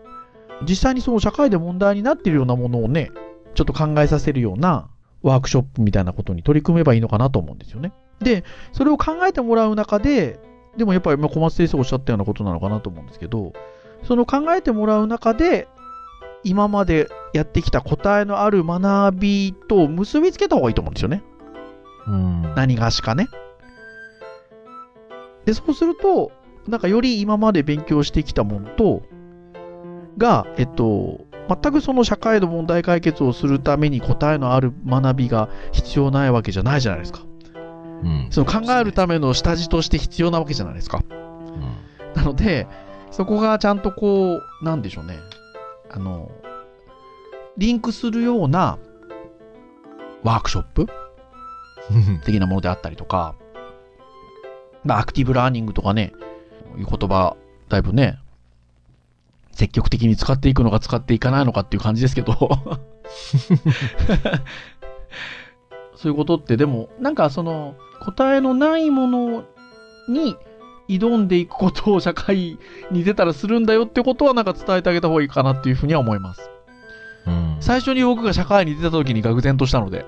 [0.68, 3.10] 実際にその社会で問題になっているようなものをね、
[3.54, 4.88] ちょっと考えさせるような
[5.22, 7.92] ワークショップみたいなことに取り組めばいいのかなと思うんですよね。
[8.20, 10.38] で、それを考えてもらう中で、
[10.76, 13.52] でもやっぱり小松先生おっしゃったようなことなのかなと思うんですけど、
[14.04, 15.68] その考えてもらう中で、
[16.44, 21.22] 今までやってきた答えのある学びと結びつけた方がいいと思うんですよね。
[22.06, 22.54] うん。
[22.54, 23.28] 何がしかね。
[25.44, 26.32] で、そうすると、
[26.66, 29.02] なんかより今まで勉強してきたものと、
[30.18, 37.20] が、えっと、全くその社会の問題解決をするために答えのある学びが必要ないわけじゃないじゃないですか。
[38.02, 38.28] うん。
[38.30, 41.02] その考えるための下地として必要なわけじゃないですか。
[41.10, 42.14] うん。
[42.14, 42.66] なので、
[43.10, 45.18] そこがちゃんとこう、なんでしょうね。
[45.90, 46.30] あの、
[47.56, 48.78] リンクするような
[50.22, 50.86] ワークショップ
[52.24, 53.34] 的なものであったりとか、
[54.84, 56.12] まあ、アクティブラーニングとかね、
[56.78, 57.36] いう言葉、
[57.68, 58.18] だいぶね、
[59.52, 62.32] 積極的に使っていくのか使っていかないのかっていう感じですけど、
[65.94, 69.44] そういうことってでも、なんかその、答えのないもの
[70.08, 70.36] に
[70.88, 72.58] 挑んでいくことを社会
[72.90, 76.50] に出たらするんだよってことはなんか伝えてあげた方がいいかなっていうふうには思います。
[77.26, 77.56] うん。
[77.60, 80.04] 最初に僕が社会に出た時に愕然としたので。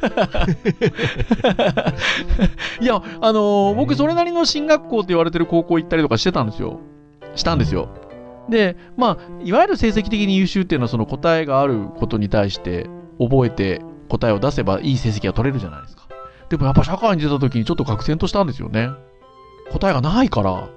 [2.80, 6.80] いや、あのー僕それなりの進学校って言われてる高校行ったりとかしてたんですよ。
[7.36, 7.88] したんですよ。
[8.48, 16.06] で、まあ、いわゆる成績的に優秀っていうのはその答えがあることに対して覚えて答えを出せばいい成績が取れるじゃないですか。
[16.50, 18.90] でもやっぱ社会に出た時にちょっと愕然としたんですよね。
[19.70, 20.68] 答えがないから。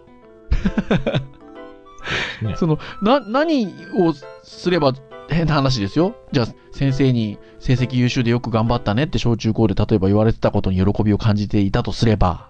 [2.47, 4.93] ねその、な、何をすれば
[5.29, 6.15] 変な話ですよ。
[6.31, 12.49] じゃあ、先生に成績優秀でよく頑張ったねって小中高で例えば言われてたことに喜びを感じていたとすれば、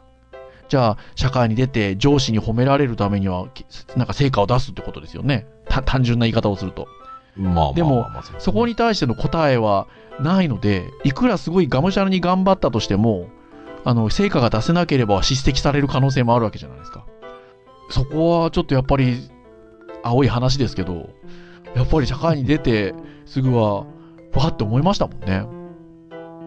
[0.70, 3.66] じゃあ、社会に出て上司に褒められるためには、き
[3.96, 5.46] なんか成果を出すってことですよね。
[5.70, 6.88] た単純な言い方をすると。
[7.36, 9.88] まあでもそこに対しての答えは
[10.20, 13.28] ないので、いくらすごいがむしゃらに頑張ったとしても、
[13.86, 17.06] あの、成果が出せなければ叱責される可能性もあるわけじゃないですか。
[17.90, 19.30] そこはちょっとやっぱり、
[20.04, 21.10] 青い話ですけど、
[21.76, 22.94] やっぱり社会に出て
[23.26, 23.86] すぐは、
[24.34, 25.46] わって思いましたもんね。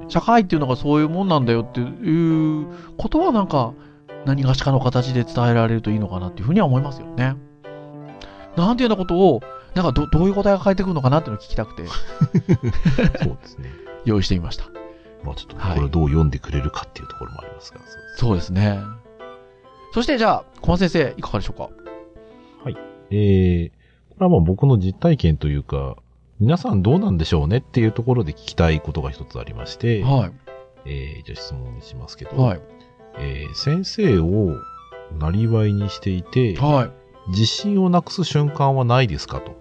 [0.09, 3.75] 社会っていうのがそういうもんなんだよっていうことはなんか、
[4.25, 7.37] 何がしかの形で伝えられるといいのかなっていうふうには思いますよね。
[8.57, 9.41] なんていうようなことを、
[9.77, 11.85] なんかどどういう答えが返ってくるのかなっていうのを聞きたくて、
[13.23, 13.71] そうですね。
[14.07, 14.65] 用意してみました。
[15.23, 18.81] まあちょっと、はいこれをどう読んでくれるかっていうところもありますが、そうですそうですね。
[19.93, 21.69] そしてじゃあ、小松先生、いかがでしょうか？
[23.11, 23.71] えー、
[24.15, 25.97] これはまあ僕の実体験というか、
[26.41, 30.31] 皆さんどうなんでしょうねっていうところで聞きたいことが一つありまして、は
[30.87, 32.39] えー、じゃあ質問しますけど、い。
[32.39, 32.61] はい。
[33.19, 34.57] えー先生を
[35.19, 37.06] なりわいにしていて、はい。
[37.29, 39.57] 自信をなくす瞬間はないですかと。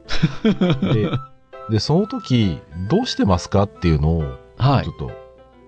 [0.93, 1.11] で、
[1.69, 4.23] で、その時、どうしてますかっていうのを、
[4.57, 4.93] はいちょ。
[4.93, 5.11] っと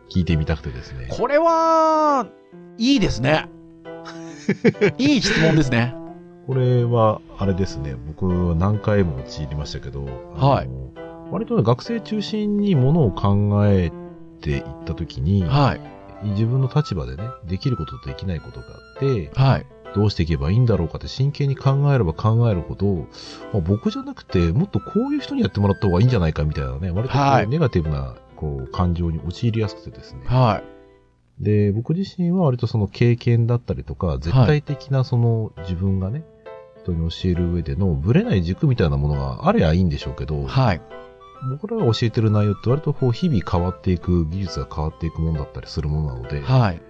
[0.10, 1.07] 聞いてみたくてですね。
[1.10, 2.27] これは、
[2.77, 3.49] いいですね。
[4.97, 5.95] いい質問ですね。
[6.45, 10.05] これは、あれですね、僕は何回も陥りましたけど、
[10.36, 10.69] はい
[11.31, 13.91] 割とね、学生中心にものを考え
[14.41, 15.81] ていった時に、はい。
[16.29, 19.65] 自分の立場でね、できることとできないことがあって、はい。
[19.95, 23.08] どうしていけばいいんだろうかって真剣に考えれば考えるほど、
[23.54, 27.15] まあ、僕じゃなくて、もっとこういう人にやってもらった方がいいんじゃないかみたいなね、割と
[27.47, 30.21] ネガティブなこう感情に陥りやすくてですね。
[30.26, 30.62] は
[31.39, 36.23] で、僕自身は割とその経験だったりとか、絶対的なその自分がね、
[36.84, 40.45] 人に教える上でのブレない軸みたいなものがあればいいんでしょうけど、い。
[40.47, 40.82] はい。
[41.52, 46.82] 僕らが教えてる内容って割とこう日々変わっていく、技術が変わっていくものだったりするものなので、はい。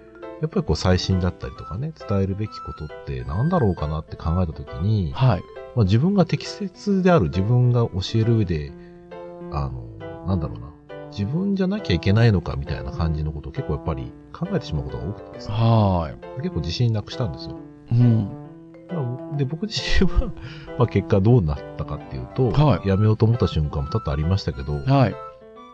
[0.41, 5.43] やっぱりこう最新だったりとかね、伝えるべきことって何だろうかなって考えたときに、はい。
[5.75, 8.71] まあ、自分が適切である、自分が教える上で、
[9.51, 9.87] あの、
[10.27, 10.71] なんだろうな、
[11.11, 17.57] 自分じゃなきゃいけないのかみたいな感じのことを結構やっぱり考えてしまうことが多くてですね、は結構自信なくしたんですよ。
[17.91, 17.95] い。
[17.95, 18.47] うん。
[18.89, 20.31] まあで、僕自身は、
[20.77, 25.15] まあ結果どうなったかっていうと、はいやめようと思った瞬間も多々ありましたけど、はい。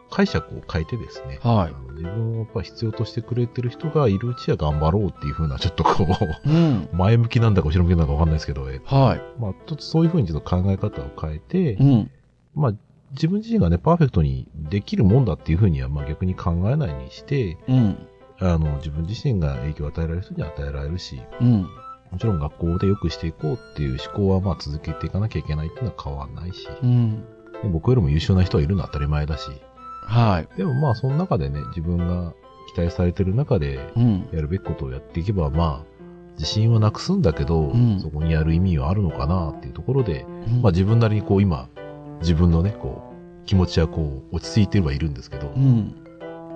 [0.10, 6.06] 解釈を変えてですね、はい自分をやっぱ必要としてくれてる人がいるうちは頑張ろうっていうふうな、ちょっとこ
[6.46, 6.90] う、うん。
[6.94, 9.22] 前向きなんだか後ろ向きなんだかわかんないですけど、えはい。
[9.40, 12.12] まあ、ちょっとそういうふうにちょっと考え方を変えて、うん。
[12.56, 12.74] まあ、
[13.12, 18.08] 自分自身がね、パーフェクトにできるもんだっていうふうには、まあ逆に考えないにして、うん。
[18.40, 21.68] あの、自分自身が影響を与えられる人には与えられるし、うん。
[22.12, 27.24] もちろん学校で良くしていこうっていう思考はまあ続けていかなきゃいけないっていうのは変わんないし、うん。
[27.64, 29.50] で僕よりも優秀な人はいるのは当たり前だし、
[30.06, 30.58] はい。
[30.58, 32.34] でもまあその中でね、自分が
[32.74, 34.28] 期待されてる中でうん。
[34.32, 35.94] やるべきことをやっていけば、まあ、
[36.38, 41.70] 自信はなくすんだけど、うんそこにやる意味はあるのかなっていうところで、うんまあ自分なりにこう今、
[42.22, 45.96] 自分のね、こう、気持ちはこう、落ち着いてはいるんですけど、うん。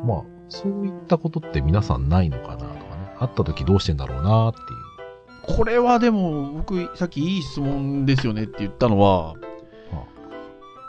[0.06, 2.78] まあ、そういったことって皆さんないのかなとかね、
[3.20, 5.58] 会った時どうしてんだろうなっていう。
[5.58, 9.36] これはでも、僕、さっきいい質問ですよねって言ったのは、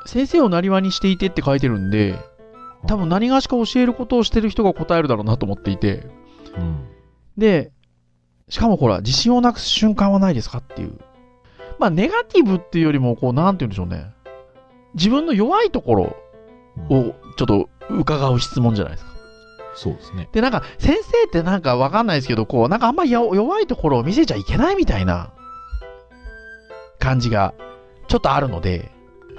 [0.07, 2.19] 先生をなりわにしていてって書いてるんで、
[2.87, 6.07] 多分何がしか教えることをしてる人が答えるだろうなと思っていて、
[6.57, 6.87] うん。
[7.37, 7.73] で、
[8.49, 10.99] しかもほら、自信をなくす瞬間はないですかっていう。
[11.79, 14.13] まあ、ネガティブっていうよりも、こう、なんて言うんでしょうね。
[14.95, 16.17] 自分の弱いところ
[16.91, 19.11] うんをちょっと伺う質問じゃないですか。
[19.75, 20.29] そうですね。
[20.33, 25.33] で、なんか、先生ってなんかわかんないですけど、こう、なんかあんまり弱弱いところを見せちゃいけないみたいな
[26.99, 27.55] 感じが
[28.09, 28.91] ちょっとあるので、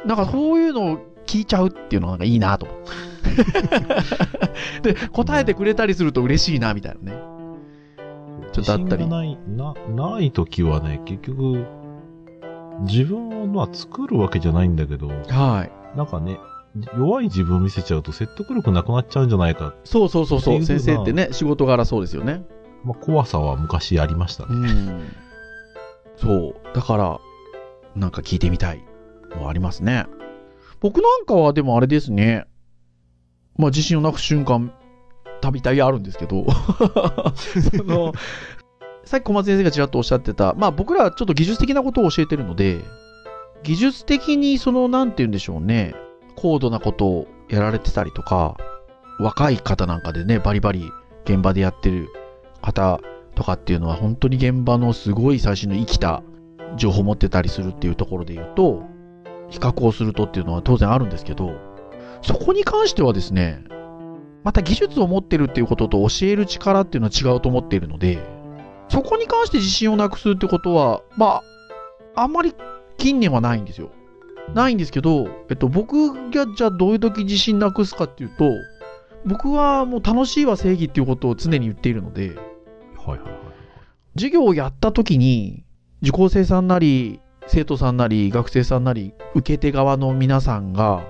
[0.06, 3.09] なんかそういうのを聞いちゃうっていうのがなんかいいなと思って。
[4.84, 7.20] で、答えてくれたりすると嬉しいなみたいなね。
[8.52, 9.74] ちょっとあったり自信がない、な、
[10.14, 11.66] ない時はね、結局、
[12.82, 15.98] 自分は作るわけじゃないんだけど、はい。
[15.98, 16.40] なんかね、
[16.98, 19.74] 弱い自分を見せちゃうと説得力なくなっちゃうんじゃないか。
[19.84, 20.64] そうそうそうそう。
[20.64, 22.44] 先生ってね、仕事柄そうですよね。
[22.84, 24.72] まあ、怖さは昔ありましたうね。
[24.72, 25.02] ん。
[26.16, 26.56] そう。
[26.74, 27.20] だから、
[27.96, 28.84] なんか聞いてみたい
[29.36, 30.06] のはありますね。
[30.80, 32.46] 僕なんかはでもあれですね。
[33.60, 34.74] まあ自信をなくす瞬間、
[35.42, 36.46] たびたびあるんですけど、
[37.78, 38.14] その、
[39.04, 42.80] さっき小松先生がちらっとおっしゃってた、まあ僕らはちょっと技術的なことを教えてるので、
[43.64, 45.94] 技術的にその、なんて言うんでしょうね、
[46.38, 48.56] 高度なことをやられてたりとか、
[49.20, 50.90] 若い方なんかでね、バリバリ
[51.26, 52.08] 現場でやってる
[52.62, 53.02] 方
[53.36, 56.24] とかっていうのは本当に現場のすごい最新の生きた
[56.78, 58.84] 情報を持ってたりするっていうところで言うと、
[59.50, 61.52] 比較をするとっていうのは当然あるんですけど、
[62.22, 63.64] そこに関してはですね、
[64.44, 68.20] また技術を持ってるっていうことと教える力っていうのは違うと思っているので、
[68.90, 71.42] そこに関して自信をなくすってことは、ま
[72.16, 72.56] あ、あんまり
[72.98, 73.92] 近年はないんですよ。
[74.54, 78.52] ないんですけど、えっと、僕がじゃあどういう時自信なくすかっていうと、
[79.26, 82.38] 僕はもう楽しいは正義っていうことを常に言っているので、はい
[83.10, 83.26] はいはい。
[84.16, 85.64] 授業をやった時に
[86.02, 91.06] 受講生さんなり生徒さんなり学生さんなり受け手側の皆さんが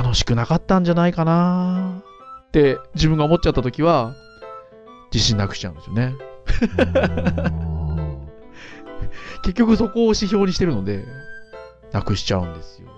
[0.00, 2.02] 楽しくなかったんじゃないかな。
[2.48, 4.14] って自分が思っちゃった時は
[5.12, 6.14] 自信なくしちゃうんですよね。
[9.44, 11.04] 結局そこを指標にしてるので
[11.92, 12.88] なくしちゃうんですよ。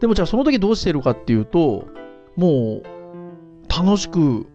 [0.00, 1.88] でもじゃあその時どうしてるかっていうと
[2.36, 2.84] もう
[3.68, 4.46] 楽しく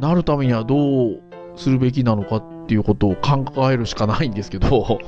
[0.00, 1.22] なるためにはどう
[1.54, 4.98] するべきなのかっていうことを考えるしかないんですけど。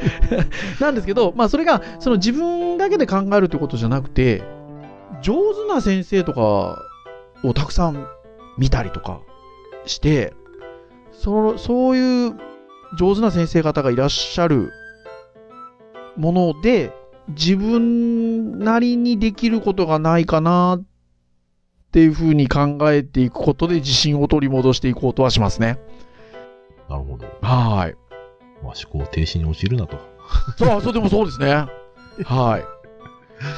[0.80, 4.57] なんですけどまあそれがその自分だけで考えるってことじゃなくて
[5.22, 6.82] 上手な先生とか
[7.44, 8.06] をたくさん
[8.56, 9.20] 見たりとか
[9.86, 10.34] して
[11.12, 12.36] そそういう
[12.98, 14.72] 上手な先生方がいらっしゃる
[16.16, 16.92] もので
[17.28, 20.84] 自分なりにできることがないかなっ
[21.90, 25.78] ていうふうに考えていくことで自信を取り戻していこうとはしますね。
[26.88, 27.26] なるほど。
[27.42, 27.96] はい。
[28.62, 29.98] まあ、思考停止に陥るなと。
[30.56, 31.66] そう、そうでもそうですね。
[32.24, 32.64] はい。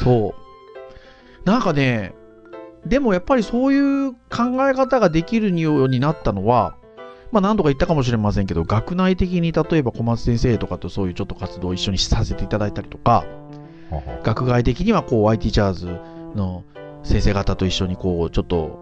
[0.02, 0.39] そう。
[1.44, 2.14] なんかね、
[2.86, 6.76] でもやっぱりそういう考え方ができるようになったのは、
[7.32, 13.24] まあ何度か言ったかもしれませんけど、学内的に例えば小松先生とかとそういうちょっと活動を一緒にさせていただいたりとか、
[14.22, 15.86] 学外的にはこう IT チャーズ
[16.34, 16.64] の
[17.02, 18.80] 先生方と一緒にこうちょっと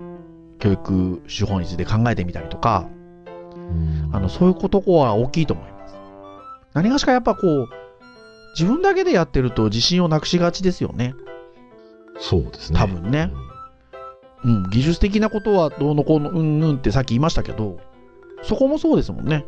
[0.58, 2.88] 教育手法について考えてみたりとか、
[3.54, 5.94] うんあの、そういうことは大きいと思います。
[6.74, 7.68] 何がしかやっぱこう、
[8.54, 11.14] 自分だけでやってると自信をなくしがちですよね。
[12.18, 12.78] そうですね。
[12.78, 13.30] 多分ね
[14.44, 17.78] うん、技術的なことはどうのこうのうんぬんってさっき言いましたけど、
[18.42, 19.46] そこもそうですもんね。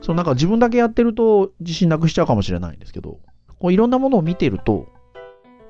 [0.00, 3.20] そのなんか自分だけやってると自信なくしちゃうかもしれないんですけど、
[3.58, 4.88] こういろんなものを見てると、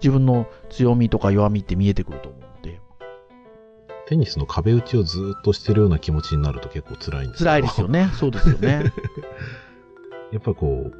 [0.00, 2.80] 自分の強みとか弱みって見えてくると思うので、
[4.06, 8.10] テニスの壁打ちをずっとしてるような気持ちになると結構辛いんです辛いですよね。
[8.14, 8.92] そうですよね。
[10.32, 10.90] やっぱりこ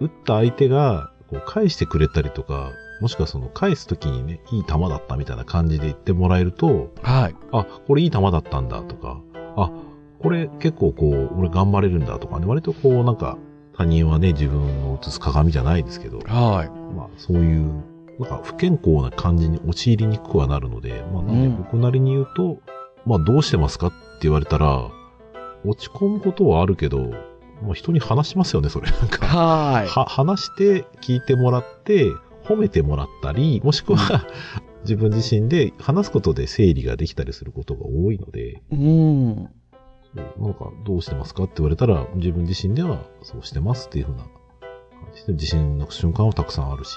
[0.00, 7.36] う、う打った相手が、こう返してくれたりとか、もしくはその返すときにね、いい球だったみたいな感じで言ってもらえると、はい。
[7.52, 9.20] あ、これいい球だったんだとか、
[9.56, 9.70] あ、
[10.20, 13.38] これ結構こう、俺頑張れるんだとかね、割とこうなんか、
[13.76, 16.94] 他人はね、自分を映す鏡じゃないですけど、はい。
[16.96, 17.84] まあそういう、
[18.18, 22.58] なんか不健康な感じに陥りにくくはなるので、まあなんでうん僕なりに言うと、
[23.06, 24.90] まあどうしてますかって言われたら、
[25.64, 26.98] 落ち込むことはあるけど、
[27.62, 28.90] もう人に話しますよね、それ。
[28.90, 29.86] なんか、は。
[29.86, 32.10] は、話して聞いてもらって、
[32.48, 34.26] 褒めてもらったり、もしくは、
[34.82, 39.34] 自分自身で話すことで整理ができたりすることが多いので、うん。
[40.40, 44.30] なんか、どうしてますかって言われたら、自分自身ではそうしてますっていうふうな感
[45.14, 46.96] じで、自信なくす瞬間はたくさんあるし、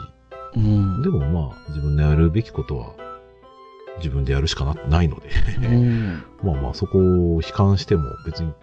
[0.56, 1.02] うん。
[1.02, 2.93] でもまあ、自分でやるべきことは、
[3.97, 5.30] 自分でやるしかなないので、
[5.68, 6.24] うん。
[6.43, 6.97] まあまあ、そこ
[7.36, 8.54] を悲観しても別に、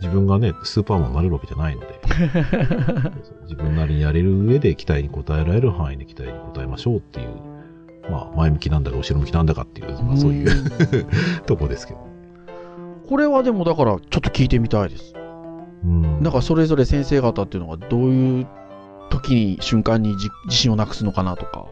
[0.00, 2.00] 自分がね、スーパーマンになれるわけじゃないので、
[3.44, 7.28] 自分なりにやれる上で期待に応えられる範囲で期待に応えましょうっていう、
[8.10, 10.48] まあ、前向きなんだか後ろ向きなんだかっていう、まあそういう
[11.46, 12.14] とこですけど。
[13.08, 15.14] これはでもだからちょっと聞いてみたいです。
[15.84, 16.22] うん。
[16.22, 18.46] なんかそれぞれ先生方っていうのがどういう
[19.10, 21.66] 時に瞬間にじ自信をなくすのかなとか。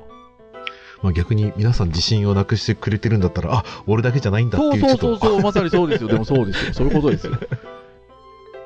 [1.02, 6.08] まあ逆に皆さん自信をなくしてくれてるんだったら、あ、俺だけじゃないんだっていう、そうそうそうそう、まさにそうですよ。
[6.08, 6.74] でもそうですよ。
[6.74, 7.36] そういうことですよ。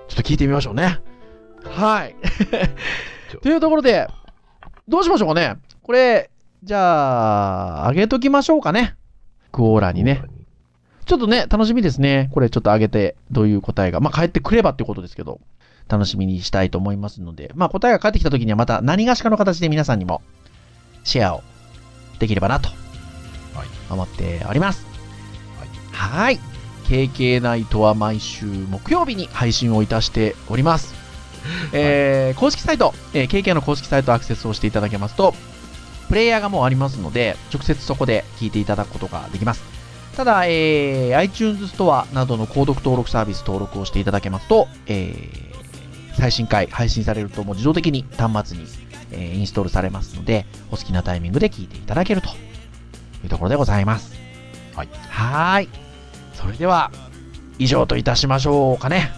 [0.09, 1.01] ちょっと聞いてみましょうね。
[1.65, 2.15] はい。
[3.43, 4.09] というところで、
[4.89, 5.57] どうしましょうかね。
[5.83, 6.31] これ、
[6.63, 8.97] じゃあ、上げときましょうかね。
[9.53, 10.23] クオーラにね。
[11.05, 12.29] ちょっとね、楽しみですね。
[12.33, 15.41] これちょっと上げて、どういう答えが、まあ、返ってくればっていうことですけど、
[15.89, 20.23] 楽しみにしたいと思いますので、まあ、答えが返ってきた時にはまた何がしかの形で皆さんにも
[21.05, 21.43] シェアを
[22.19, 22.69] できればなと
[23.55, 24.85] はい思っております。
[25.59, 26.56] はいはい。
[26.89, 30.95] KK ナイトは毎週木曜日に配信をいたしております。
[31.73, 35.35] えー公式サイト、えー KK の公式サイトアクセスをしていただけますと、
[36.09, 39.63] プレイヤーがもうありますので、直接そこで聞いていただくことができます。
[40.17, 45.57] ただ、えー iTunes ストアなどの購読登録サービス登録をしていただけますと、えー
[46.19, 48.65] 最新回配信されるともう自動的に端末に、
[49.11, 54.15] えーインストールされますので、お好きなタイミングで聞いていただけるというところでございます。
[54.75, 54.89] はい。
[55.11, 55.86] はーい。
[56.37, 56.91] それでは、
[57.59, 59.11] 以上といたしましょうかね。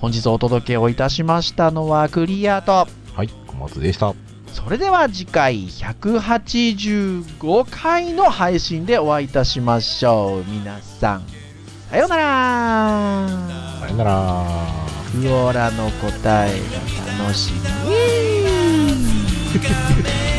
[0.00, 4.14] 本日お届けをいたしましたのはクリアと、はい、小松でした。
[4.46, 10.50] それでは次回185回の配信でお会いいたしましょう。
[10.50, 11.22] 皆さん、
[11.90, 13.28] さようなら
[13.80, 14.44] さよなら。
[15.12, 16.56] フローラの答えが
[17.24, 17.60] 楽しみ。